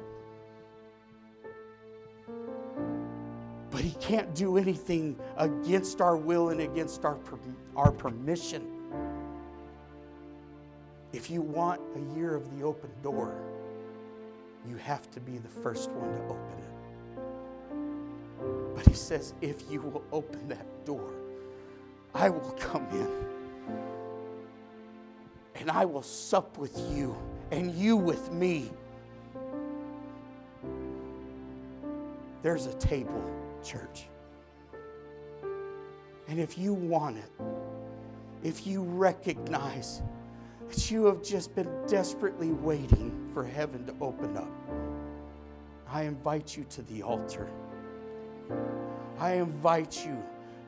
[3.70, 7.18] But He can't do anything against our will and against our,
[7.76, 8.66] our permission.
[11.12, 13.34] If you want a year of the open door,
[14.66, 16.64] you have to be the first one to open it.
[18.74, 21.12] But He says, if you will open that door,
[22.14, 23.24] I will come in
[25.56, 27.16] and I will sup with you
[27.50, 28.70] and you with me.
[32.42, 33.24] There's a table,
[33.64, 34.04] church.
[36.28, 37.30] And if you want it,
[38.42, 40.02] if you recognize
[40.68, 44.50] that you have just been desperately waiting for heaven to open up,
[45.88, 47.48] I invite you to the altar.
[49.18, 50.22] I invite you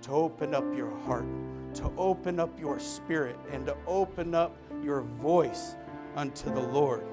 [0.07, 1.27] to open up your heart,
[1.75, 5.75] to open up your spirit, and to open up your voice
[6.15, 7.05] unto the Lord.